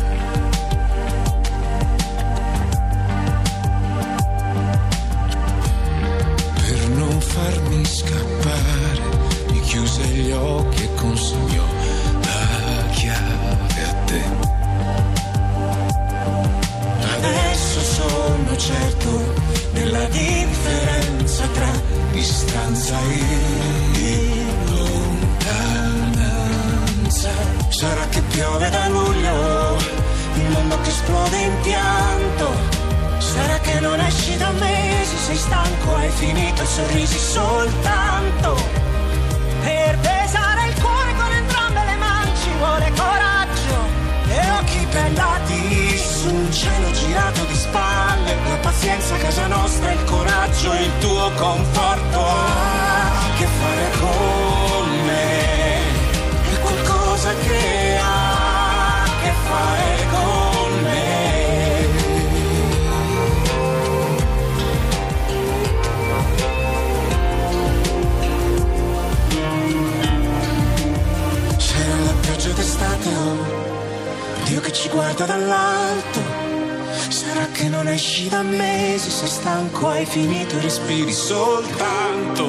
Stanco, 79.60 79.90
hai 79.90 80.06
finito 80.06 80.60
respiri 80.60 81.12
soltanto. 81.12 82.46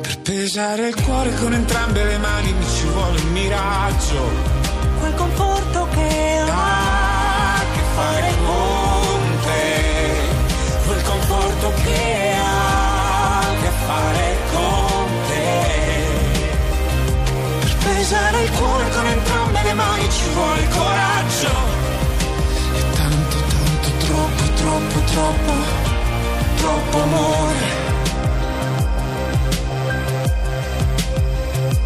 Per 0.00 0.20
pesare 0.20 0.88
il 0.88 1.02
cuore 1.02 1.34
con 1.34 1.52
entrambe 1.52 2.04
le 2.04 2.18
mani 2.18 2.52
mi 2.52 2.66
ci 2.68 2.86
vuole 2.86 3.20
un 3.20 3.32
miraggio. 3.32 4.58
quel 5.00 5.14
conforto 5.14 5.88
che 5.94 6.42
ha 6.46 7.54
a 7.54 7.64
che 7.72 7.82
fare 7.94 8.34
con 8.46 9.38
te, 9.42 10.86
quel 10.86 11.02
conforto 11.02 11.72
che 11.82 12.34
ha 12.38 13.38
a 13.38 13.54
che 13.60 13.70
fare 13.86 14.36
con 14.52 15.08
te. 15.28 16.08
Per 17.60 17.76
pesare 17.84 18.42
il 18.42 18.50
cuore 18.52 18.90
con 18.90 19.06
entrambe 19.06 19.62
le 19.62 19.74
mani 19.74 20.10
ci 20.10 20.28
vuole 20.34 20.68
coraggio. 20.68 21.69
Troppo, 25.30 25.52
troppo, 26.56 27.02
amore. 27.02 27.78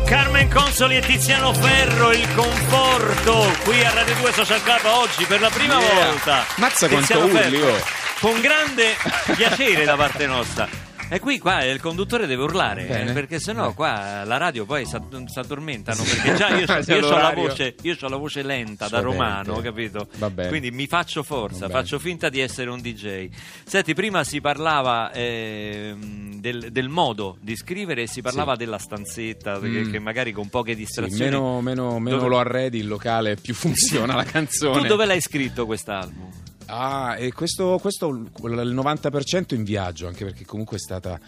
Carmen 0.06 0.48
Consoli 0.50 0.96
e 0.96 1.00
Tiziano 1.00 1.52
Ferro, 1.54 2.12
il 2.12 2.26
conforto 2.34 3.50
qui 3.64 3.82
a 3.84 3.90
Radio 3.92 4.14
2 4.16 4.32
Social 4.32 4.62
Club 4.62 4.84
oggi 4.84 5.24
per 5.24 5.40
la 5.40 5.50
prima 5.50 5.80
Yeah. 5.80 6.04
volta. 6.04 6.44
Mazza 6.56 6.88
quanto 6.88 7.06
Tiziano 7.06 7.24
urli, 7.24 7.58
Ferro, 7.58 7.72
oh. 7.72 7.82
Con 8.20 8.40
grande 8.40 8.96
piacere 9.36 9.84
da 9.84 9.96
parte 9.96 10.26
nostra. 10.26 10.83
E 11.10 11.20
qui 11.20 11.38
qua 11.38 11.62
il 11.64 11.80
conduttore 11.80 12.26
deve 12.26 12.42
urlare, 12.42 12.84
Bene. 12.86 13.10
eh, 13.10 13.12
perché 13.12 13.38
sennò 13.38 13.68
Beh. 13.68 13.74
qua 13.74 14.24
la 14.24 14.36
radio 14.36 14.64
poi 14.64 14.84
si 14.86 14.96
addormentano, 15.38 16.02
perché 16.02 16.34
già 16.34 16.48
io, 16.56 16.64
C'è 16.82 16.96
io 16.96 17.06
ho 17.06 17.16
la 17.18 17.32
voce, 17.32 17.74
io 17.82 17.94
c'ho 17.94 18.08
la 18.08 18.16
voce 18.16 18.42
lenta 18.42 18.88
da 18.88 19.00
romano, 19.00 19.60
capito? 19.60 20.08
Bene. 20.16 20.48
Quindi 20.48 20.70
mi 20.70 20.86
faccio 20.86 21.22
forza, 21.22 21.66
bene. 21.66 21.72
faccio 21.80 21.98
finta 21.98 22.28
di 22.28 22.40
essere 22.40 22.70
un 22.70 22.80
DJ. 22.80 23.28
Senti, 23.64 23.94
prima 23.94 24.24
si 24.24 24.40
parlava 24.40 25.12
ehm, 25.12 26.40
del, 26.40 26.68
del 26.72 26.88
modo 26.88 27.36
di 27.40 27.54
scrivere 27.56 28.02
e 28.02 28.06
si 28.08 28.20
parlava 28.22 28.56
della 28.56 28.78
stanzetta, 28.78 29.60
che, 29.60 29.68
Mm. 29.68 29.90
che 29.92 29.98
magari 29.98 30.32
con 30.32 30.48
poche 30.48 30.72
Sì, 30.72 30.78
distrazioni... 30.78 31.30
meno, 31.30 31.60
meno- 31.60 31.98
meno 31.98 32.16
Dove- 32.16 32.28
lo 32.28 32.38
arredi, 32.38 32.78
il 32.78 32.88
locale 32.88 33.36
più 33.36 33.54
funziona 33.54 34.14
la 34.14 34.24
canzone. 34.24 34.80
Tu 34.80 34.86
dove 34.86 35.04
l'hai 35.04 35.20
scritto 35.20 35.66
quest'album? 35.66 36.28
Ah, 36.66 37.16
e 37.18 37.32
questo, 37.32 37.78
questo 37.80 38.08
il 38.08 38.74
90% 38.74 39.54
in 39.54 39.64
viaggio, 39.64 40.06
anche 40.06 40.24
perché 40.24 40.44
comunque 40.44 40.76
è 40.76 40.80
stata, 40.80 41.18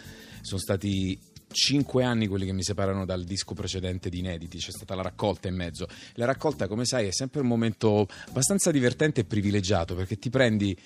sono 0.41 0.61
stati 0.61 1.19
cinque 1.57 2.05
anni 2.05 2.27
quelli 2.27 2.45
che 2.45 2.53
mi 2.53 2.63
separano 2.63 3.05
dal 3.05 3.25
disco 3.25 3.55
precedente 3.55 4.09
di 4.11 4.19
inediti, 4.19 4.59
c'è 4.59 4.71
stata 4.71 4.95
la 4.95 5.03
raccolta 5.03 5.49
in 5.49 5.55
mezzo. 5.55 5.87
La 6.15 6.27
raccolta, 6.27 6.69
come 6.69 6.85
sai, 6.85 7.07
è 7.07 7.13
sempre 7.13 7.41
un 7.41 7.47
momento 7.47 8.07
abbastanza 8.29 8.71
divertente 8.71 9.23
e 9.23 9.25
privilegiato 9.25 9.95
perché 9.95 10.19
ti 10.19 10.29
prendi 10.29 10.77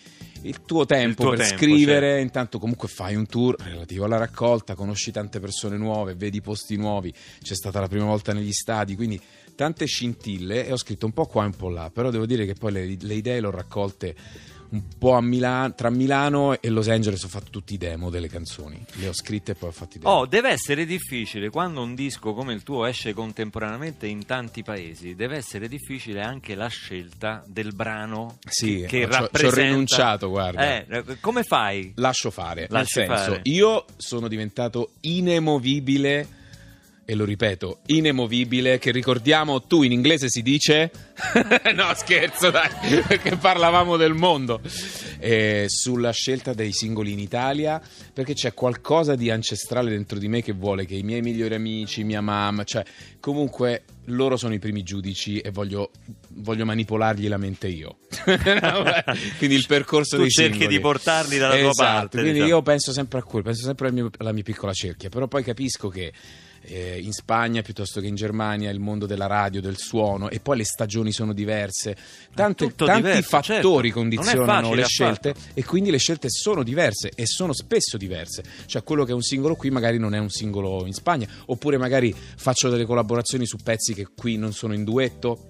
il 0.42 0.62
tuo 0.62 0.86
tempo 0.86 1.22
tuo 1.22 1.30
per 1.30 1.40
tempo, 1.40 1.56
scrivere, 1.56 2.06
certo. 2.06 2.22
intanto 2.22 2.58
comunque 2.58 2.88
fai 2.88 3.14
un 3.16 3.26
tour 3.26 3.56
relativo 3.58 4.04
alla 4.04 4.18
raccolta, 4.18 4.74
conosci 4.74 5.10
tante 5.10 5.40
persone 5.40 5.76
nuove, 5.76 6.14
vedi 6.14 6.40
posti 6.40 6.76
nuovi, 6.76 7.12
c'è 7.42 7.54
stata 7.54 7.80
la 7.80 7.88
prima 7.88 8.04
volta 8.06 8.32
negli 8.32 8.52
stadi, 8.52 8.94
quindi 8.94 9.20
tante 9.60 9.84
scintille 9.84 10.66
e 10.66 10.72
ho 10.72 10.76
scritto 10.78 11.04
un 11.04 11.12
po' 11.12 11.26
qua 11.26 11.42
e 11.42 11.46
un 11.46 11.54
po' 11.54 11.68
là, 11.68 11.90
però 11.92 12.08
devo 12.10 12.24
dire 12.24 12.46
che 12.46 12.54
poi 12.54 12.72
le, 12.72 12.96
le 12.98 13.14
idee 13.14 13.40
le 13.42 13.46
ho 13.46 13.50
raccolte 13.50 14.14
un 14.70 14.82
po' 14.96 15.12
a 15.14 15.20
Milano, 15.20 15.74
tra 15.74 15.90
Milano 15.90 16.58
e 16.62 16.70
Los 16.70 16.88
Angeles 16.88 17.22
ho 17.24 17.28
fatto 17.28 17.50
tutti 17.50 17.74
i 17.74 17.76
demo 17.76 18.08
delle 18.08 18.28
canzoni, 18.28 18.82
le 18.94 19.08
ho 19.08 19.12
scritte 19.12 19.52
e 19.52 19.54
poi 19.56 19.68
ho 19.68 19.72
fatto 19.72 19.96
i 19.96 20.00
demo. 20.00 20.12
Oh, 20.14 20.26
deve 20.26 20.48
essere 20.50 20.86
difficile 20.86 21.50
quando 21.50 21.82
un 21.82 21.94
disco 21.94 22.32
come 22.32 22.54
il 22.54 22.62
tuo 22.62 22.86
esce 22.86 23.12
contemporaneamente 23.12 24.06
in 24.06 24.24
tanti 24.24 24.62
paesi, 24.62 25.14
deve 25.14 25.36
essere 25.36 25.68
difficile 25.68 26.22
anche 26.22 26.54
la 26.54 26.68
scelta 26.68 27.42
del 27.46 27.74
brano 27.74 28.38
Sì, 28.48 28.76
che, 28.82 28.86
che 28.86 28.98
ci 28.98 29.02
ho- 29.02 29.08
ci 29.08 29.12
ho 29.14 29.20
rappresenta. 29.20 29.60
rinunciato, 29.60 30.28
guarda. 30.30 30.76
Eh, 30.86 31.04
come 31.20 31.42
fai? 31.42 31.92
Lascio 31.96 32.30
fare, 32.30 32.66
Lasci 32.70 33.00
nel 33.00 33.08
senso, 33.08 33.22
fare. 33.32 33.40
io 33.44 33.84
sono 33.98 34.26
diventato 34.28 34.92
inemovibile 35.00 36.38
e 37.10 37.14
lo 37.16 37.24
ripeto, 37.24 37.80
inemovibile, 37.86 38.78
che 38.78 38.92
ricordiamo 38.92 39.62
tu 39.62 39.82
in 39.82 39.90
inglese 39.90 40.28
si 40.28 40.42
dice 40.42 40.92
no 41.74 41.92
scherzo 41.96 42.50
dai, 42.52 42.70
perché 43.04 43.36
parlavamo 43.36 43.96
del 43.96 44.14
mondo 44.14 44.60
Eh, 45.18 45.64
sulla 45.66 46.12
scelta 46.12 46.54
dei 46.54 46.72
singoli 46.72 47.10
in 47.12 47.18
Italia 47.18 47.82
perché 48.14 48.32
c'è 48.34 48.54
qualcosa 48.54 49.16
di 49.16 49.28
ancestrale 49.28 49.90
dentro 49.90 50.18
di 50.20 50.28
me 50.28 50.40
che 50.40 50.52
vuole 50.52 50.86
che 50.86 50.94
i 50.94 51.02
miei 51.02 51.20
migliori 51.20 51.54
amici, 51.56 52.04
mia 52.04 52.20
mamma, 52.20 52.62
cioè 52.62 52.84
comunque 53.18 53.82
loro 54.04 54.36
sono 54.36 54.54
i 54.54 54.58
primi 54.60 54.82
giudici 54.84 55.40
e 55.40 55.50
voglio, 55.50 55.90
voglio 56.36 56.64
manipolargli 56.64 57.26
la 57.28 57.36
mente 57.38 57.66
io. 57.68 57.98
Quindi 59.38 59.56
il 59.56 59.66
percorso 59.66 60.14
Tu 60.16 60.22
dei 60.22 60.30
cerchi 60.30 60.52
singoli. 60.52 60.76
di 60.76 60.80
portarli 60.80 61.38
dalla 61.38 61.58
tua 61.58 61.70
Esatto, 61.70 61.90
parte, 61.92 62.18
Quindi 62.18 62.32
diciamo. 62.34 62.48
io 62.50 62.62
penso 62.62 62.92
sempre 62.92 63.18
a 63.18 63.22
quello, 63.24 63.44
penso 63.44 63.64
sempre 63.64 63.88
alla 63.88 63.94
mia, 64.00 64.10
alla 64.18 64.32
mia 64.32 64.42
piccola 64.44 64.72
cerchia, 64.72 65.08
però 65.08 65.26
poi 65.26 65.42
capisco 65.42 65.88
che 65.88 66.12
eh, 66.62 66.98
in 67.00 67.12
Spagna 67.12 67.62
piuttosto 67.62 68.00
che 68.00 68.06
in 68.06 68.14
Germania, 68.14 68.70
il 68.70 68.80
mondo 68.80 69.06
della 69.06 69.26
radio, 69.26 69.60
del 69.60 69.76
suono 69.76 70.28
e 70.28 70.40
poi 70.40 70.58
le 70.58 70.64
stagioni 70.64 71.12
sono 71.12 71.32
diverse. 71.32 71.96
Tante- 72.34 72.74
tanti 72.74 72.96
diverso, 72.96 73.22
fattori 73.22 73.52
certo. 73.52 73.68
Non 73.68 73.86
è 73.86 73.90
condizionano 73.90 74.74
le 74.74 74.82
affatto. 74.82 74.88
scelte 74.88 75.34
e 75.54 75.64
quindi 75.64 75.90
le 75.90 75.98
scelte 75.98 76.28
sono 76.30 76.62
diverse 76.62 77.10
e 77.14 77.26
sono 77.26 77.52
spesso 77.52 77.96
diverse. 77.96 78.42
Cioè 78.66 78.82
quello 78.82 79.04
che 79.04 79.12
è 79.12 79.14
un 79.14 79.22
singolo 79.22 79.56
qui 79.56 79.70
magari 79.70 79.98
non 79.98 80.14
è 80.14 80.18
un 80.18 80.30
singolo 80.30 80.86
in 80.86 80.92
Spagna, 80.92 81.28
oppure 81.46 81.78
magari 81.78 82.14
faccio 82.14 82.68
delle 82.68 82.84
collaborazioni 82.84 83.46
su 83.46 83.56
pezzi 83.62 83.94
che 83.94 84.08
qui 84.14 84.36
non 84.36 84.52
sono 84.52 84.74
in 84.74 84.84
duetto. 84.84 85.46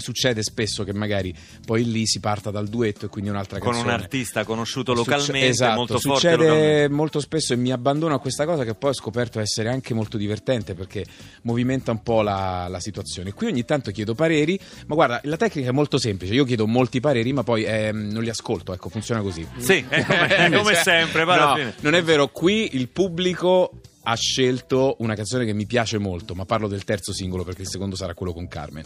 Succede 0.00 0.44
spesso 0.44 0.84
che 0.84 0.92
magari 0.92 1.34
poi 1.66 1.90
lì 1.90 2.06
si 2.06 2.20
parta 2.20 2.52
dal 2.52 2.68
duetto 2.68 3.06
e 3.06 3.08
quindi 3.08 3.30
un'altra 3.30 3.58
con 3.58 3.72
canzone. 3.72 3.94
un 3.94 4.00
artista 4.00 4.44
conosciuto 4.44 4.94
Succe- 4.94 5.10
localmente, 5.10 5.48
esatto, 5.48 5.74
molto 5.74 5.98
forte 5.98 6.30
succede 6.30 6.88
molto 6.88 7.18
spesso 7.18 7.52
e 7.52 7.56
mi 7.56 7.72
abbandono 7.72 8.14
a 8.14 8.20
questa 8.20 8.44
cosa 8.44 8.62
che 8.62 8.74
poi 8.74 8.90
ho 8.90 8.94
scoperto 8.94 9.40
essere 9.40 9.70
anche 9.70 9.94
molto 9.94 10.16
divertente 10.16 10.74
perché 10.74 11.04
movimenta 11.42 11.90
un 11.90 12.02
po' 12.02 12.22
la, 12.22 12.68
la 12.68 12.78
situazione. 12.78 13.32
Qui 13.32 13.48
ogni 13.48 13.64
tanto 13.64 13.90
chiedo 13.90 14.14
pareri, 14.14 14.58
ma 14.86 14.94
guarda, 14.94 15.20
la 15.24 15.36
tecnica 15.36 15.70
è 15.70 15.72
molto 15.72 15.98
semplice, 15.98 16.32
io 16.32 16.44
chiedo 16.44 16.68
molti 16.68 17.00
pareri 17.00 17.32
ma 17.32 17.42
poi 17.42 17.64
ehm, 17.64 18.10
non 18.12 18.22
li 18.22 18.28
ascolto, 18.28 18.72
ecco, 18.72 18.88
funziona 18.88 19.20
così. 19.20 19.44
Sì, 19.56 19.84
è 19.88 20.04
come, 20.04 20.28
è 20.28 20.50
come 20.52 20.74
Cioè, 20.74 20.82
sempre, 20.82 21.24
no, 21.24 21.56
non 21.80 21.94
è 21.94 22.02
vero, 22.04 22.28
qui 22.28 22.76
il 22.76 22.88
pubblico 22.88 23.80
ha 24.02 24.14
scelto 24.14 24.96
una 25.00 25.14
canzone 25.14 25.44
che 25.44 25.52
mi 25.52 25.66
piace 25.66 25.98
molto, 25.98 26.34
ma 26.34 26.44
parlo 26.44 26.68
del 26.68 26.84
terzo 26.84 27.12
singolo 27.12 27.44
perché 27.44 27.62
il 27.62 27.68
secondo 27.68 27.96
sarà 27.96 28.14
quello 28.14 28.32
con 28.32 28.48
Carmen. 28.48 28.84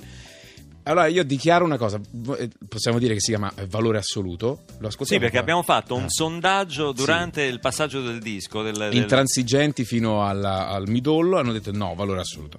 Allora 0.84 1.06
io 1.06 1.22
dichiaro 1.22 1.64
una 1.64 1.76
cosa, 1.76 2.00
eh, 2.38 2.50
possiamo 2.68 2.98
dire 2.98 3.14
che 3.14 3.20
si 3.20 3.30
chiama 3.30 3.52
eh, 3.56 3.66
valore 3.66 3.98
assoluto. 3.98 4.62
Lo 4.78 4.88
ascoltiamo 4.88 5.04
Sì, 5.04 5.18
perché 5.18 5.38
abbiamo 5.38 5.62
fatto 5.62 5.94
un 5.94 6.04
Ah. 6.04 6.08
sondaggio 6.08 6.90
durante 6.92 7.42
il 7.42 7.60
passaggio 7.60 8.00
del 8.02 8.18
disco. 8.20 8.62
Del, 8.62 8.74
del- 8.76 8.94
intransigenti 8.94 9.84
fino 9.84 10.26
alla- 10.26 10.68
al 10.68 10.88
midollo 10.88 11.38
hanno 11.38 11.52
detto 11.52 11.70
no, 11.72 11.94
valore 11.94 12.20
assoluto. 12.20 12.58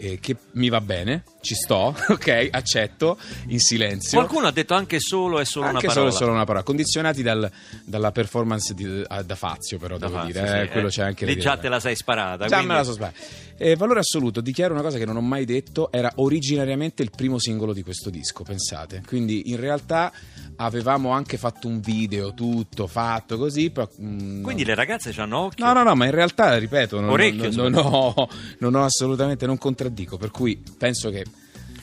Eh, 0.00 0.20
che 0.20 0.36
mi 0.52 0.68
va 0.68 0.80
bene, 0.80 1.24
ci 1.40 1.56
sto, 1.56 1.92
ok, 2.08 2.50
accetto 2.52 3.18
in 3.48 3.58
silenzio. 3.58 4.16
Qualcuno 4.16 4.46
ha 4.46 4.52
detto 4.52 4.74
anche 4.74 5.00
solo 5.00 5.40
è 5.40 5.44
solo 5.44 5.66
Anche 5.66 5.86
una 5.86 5.92
solo, 5.92 6.04
parola. 6.04 6.20
solo 6.22 6.32
una 6.34 6.44
parola, 6.44 6.62
condizionati 6.64 7.22
dal- 7.24 7.50
dalla 7.84 8.12
performance 8.12 8.74
di- 8.74 9.02
a- 9.04 9.22
da 9.22 9.34
Fazio, 9.34 9.76
però 9.78 9.98
Da 9.98 10.06
devo 10.06 10.18
Fazio, 10.20 10.32
dire, 10.34 10.46
sì, 10.48 10.56
eh, 10.56 10.68
quello 10.68 10.86
eh. 10.86 10.90
c'è 10.90 11.02
anche 11.02 11.26
Lì 11.26 11.36
già 11.36 11.56
te 11.56 11.68
la 11.68 11.80
sei 11.80 11.96
sparata. 11.96 12.46
Già 12.46 12.56
quindi- 12.58 12.66
me 12.68 12.74
la 12.78 12.84
so 12.84 12.92
sbagliata. 12.92 13.18
Eh, 13.60 13.74
valore 13.74 13.98
assoluto, 13.98 14.40
dichiaro 14.40 14.72
una 14.72 14.82
cosa 14.84 14.98
che 14.98 15.04
non 15.04 15.16
ho 15.16 15.20
mai 15.20 15.44
detto, 15.44 15.90
era 15.90 16.12
originariamente 16.14 17.02
il 17.02 17.10
primo 17.10 17.40
singolo 17.40 17.72
di 17.72 17.82
questo 17.82 18.08
disco, 18.08 18.44
pensate. 18.44 19.02
Quindi 19.04 19.50
in 19.50 19.56
realtà 19.58 20.12
avevamo 20.60 21.10
anche 21.10 21.38
fatto 21.38 21.66
un 21.66 21.80
video, 21.80 22.34
tutto 22.34 22.86
fatto 22.86 23.36
così. 23.36 23.70
Però, 23.70 23.88
mm, 24.00 24.44
Quindi 24.44 24.64
le 24.64 24.76
ragazze 24.76 25.10
ci 25.10 25.18
hanno 25.18 25.38
occhio. 25.40 25.64
No, 25.64 25.72
no, 25.72 25.82
no, 25.82 25.96
ma 25.96 26.04
in 26.04 26.12
realtà, 26.12 26.56
ripeto, 26.56 27.00
non, 27.00 27.10
Orecchio, 27.10 27.50
non- 27.50 27.72
non 27.72 27.84
ho, 27.84 28.28
non 28.60 28.76
ho 28.76 28.84
assolutamente, 28.84 29.44
non 29.44 29.58
contraddico, 29.58 29.86
per 29.92 30.30
cui 30.30 30.60
penso 30.78 31.10
che 31.10 31.24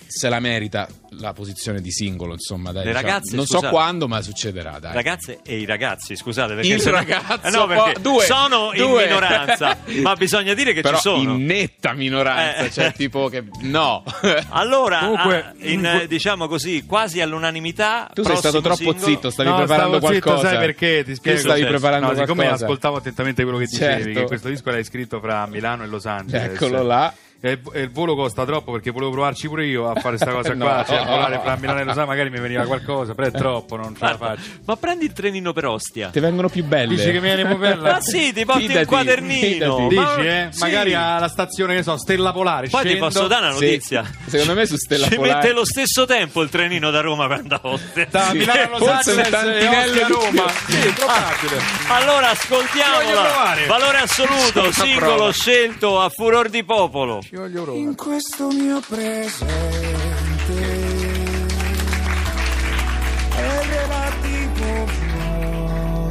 se 0.08 0.30
la 0.30 0.40
merita 0.40 0.88
la 1.18 1.34
posizione 1.34 1.82
di 1.82 1.92
singolo, 1.92 2.34
insomma, 2.34 2.72
dai, 2.72 2.86
Le 2.86 2.92
diciamo. 2.92 3.06
ragazze, 3.08 3.36
non 3.36 3.46
scusate. 3.46 3.66
so 3.66 3.72
quando, 3.72 4.08
ma 4.08 4.22
succederà, 4.22 4.80
dai. 4.80 4.94
Ragazze 4.94 5.40
e 5.44 5.60
i 5.60 5.66
ragazzi, 5.66 6.16
scusate, 6.16 6.54
perché 6.56 6.74
Il 6.74 6.80
se 6.80 6.90
no- 6.90 6.96
ragazzo, 6.98 7.48
Eh 7.48 7.50
no, 7.50 7.66
perché 7.68 8.00
due, 8.02 8.24
sono 8.24 8.72
in 8.74 8.82
due. 8.86 9.06
minoranza, 9.08 9.78
ma 10.02 10.16
bisogna 10.16 10.54
dire 10.54 10.74
che 10.74 10.82
Però 10.82 10.96
ci 10.98 11.02
sono. 11.02 11.34
in 11.34 11.46
netta 11.46 11.94
minoranza, 11.94 12.66
Eh. 12.66 12.72
cioè 12.72 12.94
tipo 12.94 13.28
che 13.30 13.44
no. 13.62 14.04
Allora, 14.50 15.00
Comunque- 15.00 15.38
ah, 15.44 15.54
in, 15.60 16.06
diciamo 16.08 16.48
così, 16.48 16.86
quasi 16.86 17.20
all'unanimità. 17.22 18.10
Tu 18.14 18.24
sei 18.24 18.38
stato 18.38 18.62
troppo 18.62 18.76
singolo- 18.78 19.00
zitto, 19.06 19.30
stavi 19.30 19.50
No, 19.50 19.56
preparando 19.58 19.98
stavo 19.98 20.14
zitto, 20.14 20.24
qualcosa. 20.30 20.50
sai 20.50 20.58
perché? 20.60 21.04
Ti 21.04 21.16
spiego. 21.16 21.38
Che 21.38 21.44
stavi 21.44 21.66
preparando 21.66 22.08
No, 22.08 22.14
siccome 22.16 22.36
qualcosa. 22.44 22.64
ascoltavo 22.66 22.98
attentamente 22.98 23.44
quello 23.44 23.58
che 23.58 23.66
dicevi, 23.66 24.04
Certo. 24.04 24.20
che 24.20 24.26
questo 24.28 24.50
disco 24.50 24.70
l'hai 24.70 24.84
scritto 24.84 25.20
fra 25.20 25.46
Milano 25.48 25.84
e 25.84 25.88
Los 25.88 26.06
Angeles. 26.06 26.54
Eccolo 26.54 26.84
là. 26.84 27.14
E 27.46 27.52
il, 27.52 27.60
e 27.74 27.82
il 27.82 27.92
volo 27.92 28.16
costa 28.16 28.44
troppo 28.44 28.72
perché 28.72 28.90
volevo 28.90 29.12
provarci 29.12 29.48
pure 29.48 29.66
io 29.68 29.88
a 29.88 29.94
fare 30.00 30.18
questa 30.18 30.32
cosa 30.32 30.54
No. 30.56 30.66
qua. 30.66 30.84
Cioè, 30.88 31.06
volare 31.06 31.40
fra 31.44 31.56
Milano 31.58 31.78
e 31.78 31.82
Angeles 31.82 32.08
magari 32.08 32.30
mi 32.32 32.40
veniva 32.40 32.64
qualcosa, 32.64 33.14
però 33.14 33.28
è 33.28 33.32
troppo, 33.32 33.76
non 33.76 33.94
ce 33.96 34.04
la 34.04 34.16
Guarda, 34.16 34.36
faccio. 34.36 34.50
ma 34.66 34.76
prendi 34.78 35.06
il 35.06 35.14
trenino 35.14 35.54
per 35.54 35.66
Ostia. 35.66 36.10
Ti 36.10 36.20
vengono 36.20 36.50
più 36.50 36.64
belle. 36.64 36.96
Dici 36.96 37.06
che 37.12 37.20
mi 37.20 37.32
viene 37.34 37.46
più 37.46 37.58
bella? 37.58 37.92
Ma 37.94 38.02
sì, 38.02 38.34
ti 38.34 38.46
porti 38.46 38.62
Fidati, 38.64 38.80
un 38.80 38.86
quadernino. 38.86 39.90
fidati. 39.90 39.96
Dici, 40.22 40.28
eh? 40.28 40.48
sì. 40.50 40.60
Magari 40.62 40.94
alla 40.96 41.28
stazione, 41.28 41.76
che 41.76 41.84
so, 41.84 41.98
Stella 41.98 42.32
Polare. 42.32 42.68
Poi 42.70 42.82
ti 42.82 42.88
scendo. 42.88 43.06
posso 43.06 43.28
dare 43.28 43.46
una 43.48 43.56
Sì. 43.56 43.66
notizia. 43.66 44.12
Secondo 44.26 44.54
me 44.56 44.66
su 44.66 44.76
Stella 44.78 45.08
Ci 45.08 45.16
Polare- 45.16 45.34
mette 45.36 45.54
lo 45.54 45.66
stesso 45.66 46.06
tempo 46.06 46.42
il 46.42 46.50
trenino 46.50 46.90
da 46.90 47.02
Roma 47.02 47.28
per 47.28 47.38
andare 47.38 47.62
a 47.64 47.70
Ostia. 47.70 48.08
Da 48.10 48.30
Sì. 48.32 48.38
Milano 48.38 48.62
a 48.76 48.80
Los 48.80 48.88
Angeles 48.90 49.32
e 49.34 50.02
a 50.02 50.08
Roma. 50.08 50.50
Sì, 50.68 50.78
è 50.80 50.94
probabile. 50.94 51.62
Allora 51.90 52.14
Voglio 52.16 52.26
ascoltiamola. 52.32 53.56
Valore 53.68 53.98
assoluto, 54.00 54.72
singolo 54.72 55.32
scelto 55.32 56.00
a 56.02 56.10
furor 56.10 56.50
di 56.50 56.64
popolo. 56.64 57.22
Voglio 57.36 57.64
provare. 57.64 57.84
in 57.84 57.96
questo 57.96 58.48
mio 58.48 58.80
presente. 58.88 59.54
È 63.36 63.66
relativo 63.68 64.86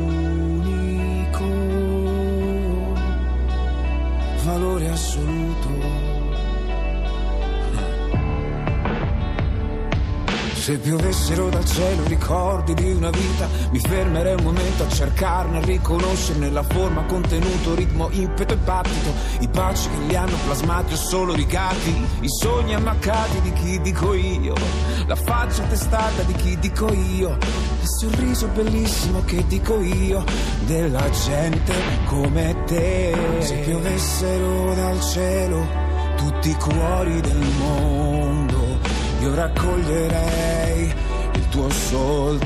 valore 4.46 4.90
assoluto 4.90 5.37
Se 10.68 10.78
piovessero 10.80 11.48
dal 11.48 11.64
cielo 11.64 12.04
ricordi 12.08 12.74
di 12.74 12.92
una 12.92 13.10
vita, 13.10 13.48
mi 13.72 13.80
fermerei 13.80 14.34
un 14.34 14.44
momento 14.44 14.84
a 14.84 14.90
cercarne, 14.90 15.60
a 15.60 15.62
riconoscerne 15.62 16.50
la 16.50 16.62
forma, 16.62 17.06
contenuto, 17.06 17.74
ritmo, 17.74 18.10
impeto 18.12 18.54
e 18.54 18.58
battito, 18.58 19.14
i 19.40 19.48
baci 19.48 19.88
che 19.88 19.98
li 20.08 20.16
hanno 20.18 20.36
plasmati 20.44 20.92
o 20.92 20.98
solo 20.98 21.34
rigati, 21.34 22.06
i 22.20 22.28
sogni 22.28 22.74
ammaccati 22.74 23.40
di 23.44 23.54
chi 23.54 23.80
dico 23.80 24.14
io, 24.14 24.56
la 25.06 25.16
faccia 25.16 25.64
testata 25.64 26.24
di 26.24 26.34
chi 26.34 26.60
dico 26.60 26.92
io, 26.92 27.38
il 27.38 27.88
sorriso 27.88 28.48
bellissimo 28.48 29.24
che 29.24 29.48
dico 29.48 29.80
io, 29.80 30.22
della 30.66 31.10
gente 31.12 31.74
come 32.08 32.64
te. 32.66 33.16
Se 33.40 33.56
piovessero 33.60 34.74
dal 34.76 35.00
cielo 35.00 35.66
tutti 36.18 36.50
i 36.50 36.56
cuori 36.56 37.22
del 37.22 37.46
mondo 37.58 38.67
io 39.28 39.36
raccoglierei 39.36 40.94
il 41.34 41.50
tuo 41.50 41.70
soltanto. 41.70 42.46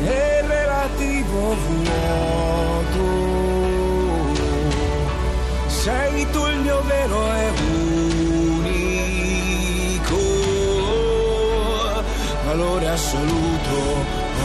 è 0.04 0.44
relativo 0.46 1.56
vuoto. 1.66 3.18
Sei 5.66 6.30
tu 6.30 6.46
il 6.46 6.58
mio 6.58 6.82
vero 6.82 7.32
e 7.32 7.69
assoluto. 12.92 13.74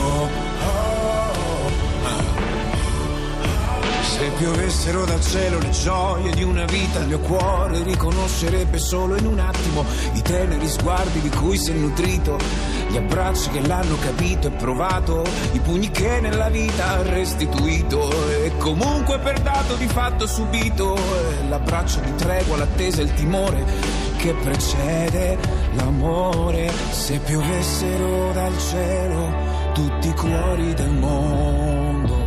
Oh, 0.02 0.22
oh, 0.22 0.28
oh. 0.64 1.34
Se 4.02 4.30
piovessero 4.38 5.04
dal 5.04 5.22
cielo 5.22 5.60
le 5.60 5.72
gioie 5.72 6.32
di 6.32 6.44
una 6.44 6.64
vita, 6.66 7.00
il 7.00 7.08
mio 7.08 7.20
cuore 7.20 7.84
riconoscerebbe 7.84 8.78
solo 8.78 9.18
in 9.18 9.26
un 9.26 9.40
attimo 9.40 9.84
i 10.14 10.22
teneri 10.22 10.70
sguardi 10.70 11.20
di 11.20 11.30
cui 11.30 11.58
si 11.58 11.72
è 11.72 11.74
nutrito, 11.74 12.38
gli 12.88 12.96
abbracci 12.96 13.50
che 13.50 13.60
l'hanno 13.60 13.98
capito 13.98 14.48
e 14.48 14.52
provato, 14.52 15.24
i 15.52 15.60
pugni 15.60 15.92
che 15.92 16.22
nella 16.22 16.50
vita 16.50 16.92
ha 16.92 17.02
restituito 17.02 18.10
e 18.44 18.54
comunque 18.58 19.20
per 19.20 19.42
dato 19.42 19.76
di 19.76 19.88
fatto 19.88 20.26
subito, 20.28 20.96
e 20.96 21.50
l'abbraccio 21.50 22.00
di 22.00 22.16
tregua, 22.16 22.56
l'attesa 22.56 23.02
e 23.02 23.04
il 23.04 23.14
timore 23.16 24.05
che 24.26 24.34
precede 24.42 25.38
l'amore. 25.74 26.72
Se 26.90 27.20
piovessero 27.20 28.32
dal 28.34 28.58
cielo 28.58 29.34
tutti 29.74 30.08
i 30.08 30.14
cuori 30.14 30.74
del 30.74 30.90
mondo 30.90 32.18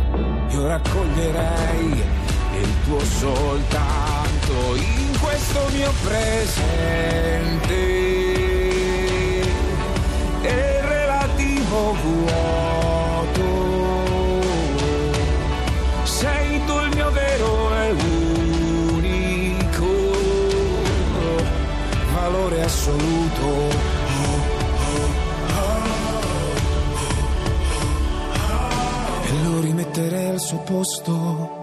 io 0.49 0.67
raccoglierei 0.67 2.03
il 2.61 2.73
tuo 2.85 2.99
soltanto 2.99 4.75
in 4.75 5.19
questo 5.19 5.59
mio 5.73 5.91
presente 6.03 7.73
e 10.41 10.81
relativo 10.81 11.95
vuoto 12.03 12.68
assoluto 22.89 23.97
metterei 29.89 30.29
al 30.29 30.39
suo 30.39 30.59
posto. 30.59 31.57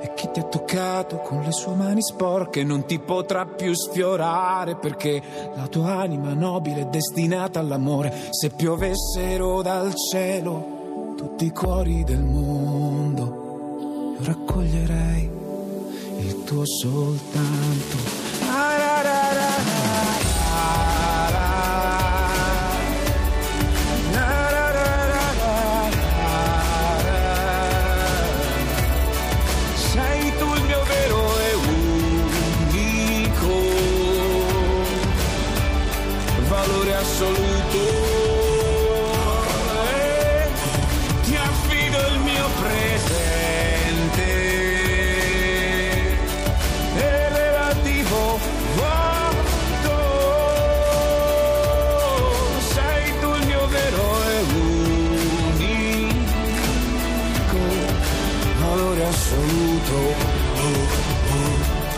E 0.00 0.14
chi 0.14 0.30
ti 0.32 0.40
ha 0.40 0.44
toccato 0.44 1.18
con 1.18 1.42
le 1.42 1.52
sue 1.52 1.74
mani 1.74 2.02
sporche 2.02 2.64
non 2.64 2.86
ti 2.86 2.98
potrà 2.98 3.44
più 3.46 3.72
sfiorare 3.74 4.76
perché 4.76 5.22
la 5.54 5.66
tua 5.68 5.98
anima 5.98 6.32
nobile 6.32 6.82
è 6.82 6.86
destinata 6.86 7.60
all'amore. 7.60 8.12
Se 8.30 8.50
piovessero 8.50 9.62
dal 9.62 9.94
cielo 9.94 11.14
tutti 11.16 11.44
i 11.46 11.50
cuori 11.50 12.02
del 12.04 12.22
mondo, 12.22 14.16
io 14.18 14.24
raccoglierei 14.24 15.30
il 16.18 16.44
tuo 16.44 16.64
soltanto. 16.64 18.21
Valore 59.42 60.14
assoluto. 60.54 61.01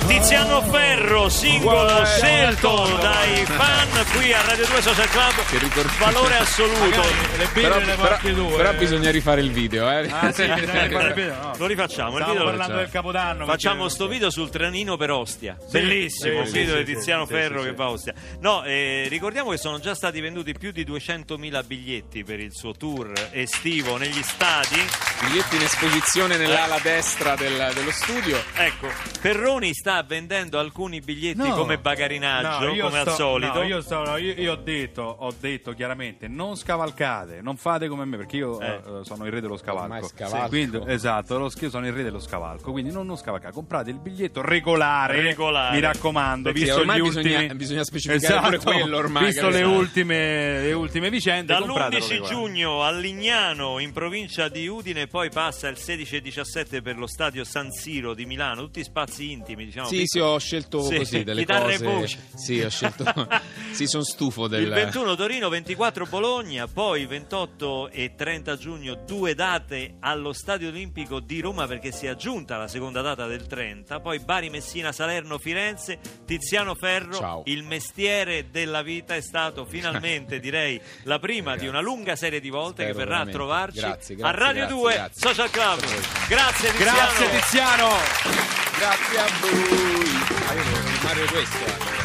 Tiziano 0.07 0.61
Ferro, 0.63 1.29
singolo 1.29 1.83
Guarda, 1.85 2.05
scelto 2.05 2.97
dai 3.01 3.45
fan 3.47 3.89
qui 4.13 4.33
a 4.33 4.41
Radio 4.43 4.67
2 4.67 4.83
Social 4.83 5.09
Club. 5.09 5.89
Valore 5.99 6.37
assoluto. 6.37 7.01
Le 7.39 7.47
Però, 7.53 7.79
però- 7.81 8.19
però 8.57 8.75
bisogna 8.75 9.11
rifare 9.11 9.41
il 9.41 9.51
video, 9.51 9.91
eh. 9.91 10.09
Ah, 10.11 10.31
sì, 10.33 10.43
il 10.45 10.55
video, 10.55 11.35
no. 11.41 11.53
Lo 11.57 11.67
rifacciamo, 11.67 12.17
il 12.19 12.25
Stavamo 12.25 12.33
video 12.33 12.45
parlando 12.45 12.63
facciamo. 12.63 12.79
del 12.81 12.91
Capodanno. 12.91 13.45
Facciamo 13.47 13.77
perché- 13.83 13.95
sto 13.95 14.07
video 14.09 14.31
sul 14.31 14.51
trenino 14.51 14.97
per 14.97 15.11
Ostia. 15.11 15.57
Bellissimo, 15.71 16.45
sì, 16.45 16.47
il 16.47 16.53
video 16.53 16.77
sì, 16.77 16.85
di 16.85 16.91
sì, 16.93 16.97
Tiziano 16.97 17.27
sì, 17.27 17.33
Ferro 17.33 17.61
sì, 17.61 17.67
che 17.69 17.75
va 17.75 17.85
a 17.85 17.91
Ostia. 17.91 18.15
No, 18.41 18.65
eh, 18.65 19.07
ricordiamo 19.09 19.51
che 19.51 19.57
sono 19.57 19.79
già 19.81 19.95
stati 19.95 20.21
venduti 20.21 20.53
più 20.53 20.71
di 20.71 20.85
200.000 20.85 21.63
biglietti 21.65 22.25
per 22.25 22.41
il 22.41 22.53
suo 22.55 22.73
tour 22.73 23.13
estivo 23.33 23.97
negli 23.97 24.23
stadi. 24.23 24.83
Biglietti 25.25 25.57
in 25.57 25.63
esposizione 25.63 26.37
nell'ala 26.37 26.79
destra 26.83 27.35
del- 27.37 27.71
dello 27.75 27.91
studio. 27.93 28.43
Ecco, 28.57 28.89
Perroni 29.21 29.73
sta 29.75 29.94
vendendo 30.03 30.59
alcuni 30.59 31.01
biglietti 31.01 31.37
No. 31.39 31.55
come 31.55 31.79
bagarinaggio, 31.79 32.73
No, 32.75 32.89
come 32.89 33.01
sto- 33.01 33.11
al 33.11 33.17
solito. 33.17 33.53
no, 33.55 33.63
io, 33.63 33.81
sto- 33.81 34.05
no, 34.05 34.17
io- 34.17 34.35
io 34.37 34.53
ho, 34.53 34.57
detto, 34.57 35.03
ho 35.03 35.33
detto 35.39 35.73
chiaramente: 35.73 36.29
non 36.29 36.57
scavalcate, 36.57 37.41
non 37.43 37.57
fate 37.57 37.89
come 37.89 38.05
me, 38.05 38.17
perché 38.17 38.37
io 38.37 38.61
Eh. 38.61 38.67
eh, 38.67 38.81
sono 39.05 39.25
il 39.27 39.33
re 39.33 39.41
dello 39.41 39.57
scavalco. 39.57 40.07
Scavalco. 40.09 40.49
Quindi, 40.49 40.81
esatto, 40.87 41.39
lo, 41.39 41.51
io 41.61 41.71
sono 41.71 41.87
il 41.87 41.93
re 41.93 42.03
dello 42.03 42.21
scavalco. 42.21 42.73
Quindi 42.73 42.91
non, 42.91 43.07
non 43.07 43.17
scavalcate, 43.17 43.53
comprate 43.53 43.91
il 43.91 43.99
biglietto 43.99 44.41
regolare. 44.43 45.21
Regolare. 45.21 45.75
Mi 45.75 45.81
raccomando, 45.81 46.51
Perché 46.51 46.65
visto 46.67 46.81
ormai 46.81 46.99
gli 47.01 47.03
bisogna- 47.03 47.37
ultimi. 47.39 47.55
bisogna 47.55 47.85
specificare 47.85 48.59
pure 48.59 48.79
quello 48.79 48.97
ormai, 48.97 49.25
Visto 49.27 49.49
le 49.49 49.63
ultime, 49.63 50.61
le 50.63 50.73
ultime 50.73 51.11
vicende, 51.11 51.55
compratelo 51.55 51.91
Dall'11 51.91 52.09
regolare. 52.11 52.35
giugno 52.35 52.83
a 52.83 52.91
Lignano 52.93 53.79
in 53.79 53.93
provincia 53.93 54.49
di 54.49 54.67
Udine, 54.67 55.07
poi 55.07 55.31
passa 55.31 55.69
il 55.69 55.77
16 55.77 56.17
e 56.17 56.21
17 56.21 56.83
per 56.83 56.97
lo 56.97 57.07
stadio 57.07 57.45
San 57.45 57.71
Siro 57.71 58.15
di 58.15 58.25
Milano, 58.27 58.63
tutti 58.63 58.83
spazi 58.83 59.31
intimi, 59.33 59.65
diciamo. 59.65 59.84
Sì, 59.85 59.91
piccoli. 59.91 60.07
sì, 60.07 60.19
ho 60.19 60.39
scelto 60.39 60.83
Sì, 60.83 60.97
così 60.97 61.25
delle 61.25 61.41
chitarra 61.41 61.71
e 61.73 61.79
cose. 61.79 61.85
voce. 61.85 62.19
Sì, 62.35 62.61
ho 62.61 62.69
scelto. 62.71 63.05
sì, 63.73 63.87
sono 63.87 64.03
stufo 64.05 64.47
del. 64.49 64.63
Il 64.63 64.69
21 64.71 65.15
Torino, 65.17 65.49
24 65.49 66.07
Bologna, 66.07 66.67
poi 66.67 67.07
28 67.07 67.91
e 67.91 68.15
30 68.17 68.57
giugno 68.57 68.95
due 69.07 69.35
date 69.35 69.97
allo 70.01 70.33
Stadio 70.33 70.69
Olimpico 70.69 71.21
di 71.21 71.41
Roma 71.41 71.67
perché 71.67 71.93
si 71.93 72.07
è 72.07 72.11
aggiunta 72.11 72.57
la 72.57 72.69
seconda 72.69 73.01
data 73.03 73.27
del 73.27 73.47
30, 73.47 74.01
poi 74.01 74.19
Bari, 74.21 74.51
Messina, 74.51 74.93
Salerno, 74.93 75.39
Firenze, 75.39 75.99
Tiziano 76.25 76.75
Ferro, 76.75 77.15
Ciao. 77.15 77.43
il 77.47 77.63
mestiere 77.63 78.51
della 78.51 78.83
vita 78.83 79.15
è 79.15 79.21
stato 79.21 79.65
finalmente 79.65 80.39
direi 80.41 80.81
la 81.05 81.19
prima 81.19 81.57
di 81.57 81.67
una 81.67 81.81
lunga 81.81 82.17
serie 82.17 82.41
di 82.41 82.51
volte 82.51 82.83
Spero 82.85 82.93
che 82.93 82.99
verrà 82.99 83.25
veramente. 83.25 83.31
a 83.31 83.41
trovarci 83.41 83.81
Grazie, 83.81 84.15
a 84.15 84.19
grazie, 84.19 84.39
Radio 84.39 84.61
grazie, 84.67 84.77
2 84.77 84.93
grazie. 84.95 85.21
Social 85.29 85.51
Club. 85.51 85.81
Grazie 86.29 86.71
Tiziano. 86.71 86.95
Grazie 86.97 87.31
Tiziano! 87.31 88.64
Grazie 88.79 89.19
a 89.19 89.27
voi. 89.41 90.09
Ah, 90.49 90.55
io 90.55 90.63
devo 90.63 90.77
filmare 90.89 91.25
questo. 91.27 91.57
eh. 91.65 92.04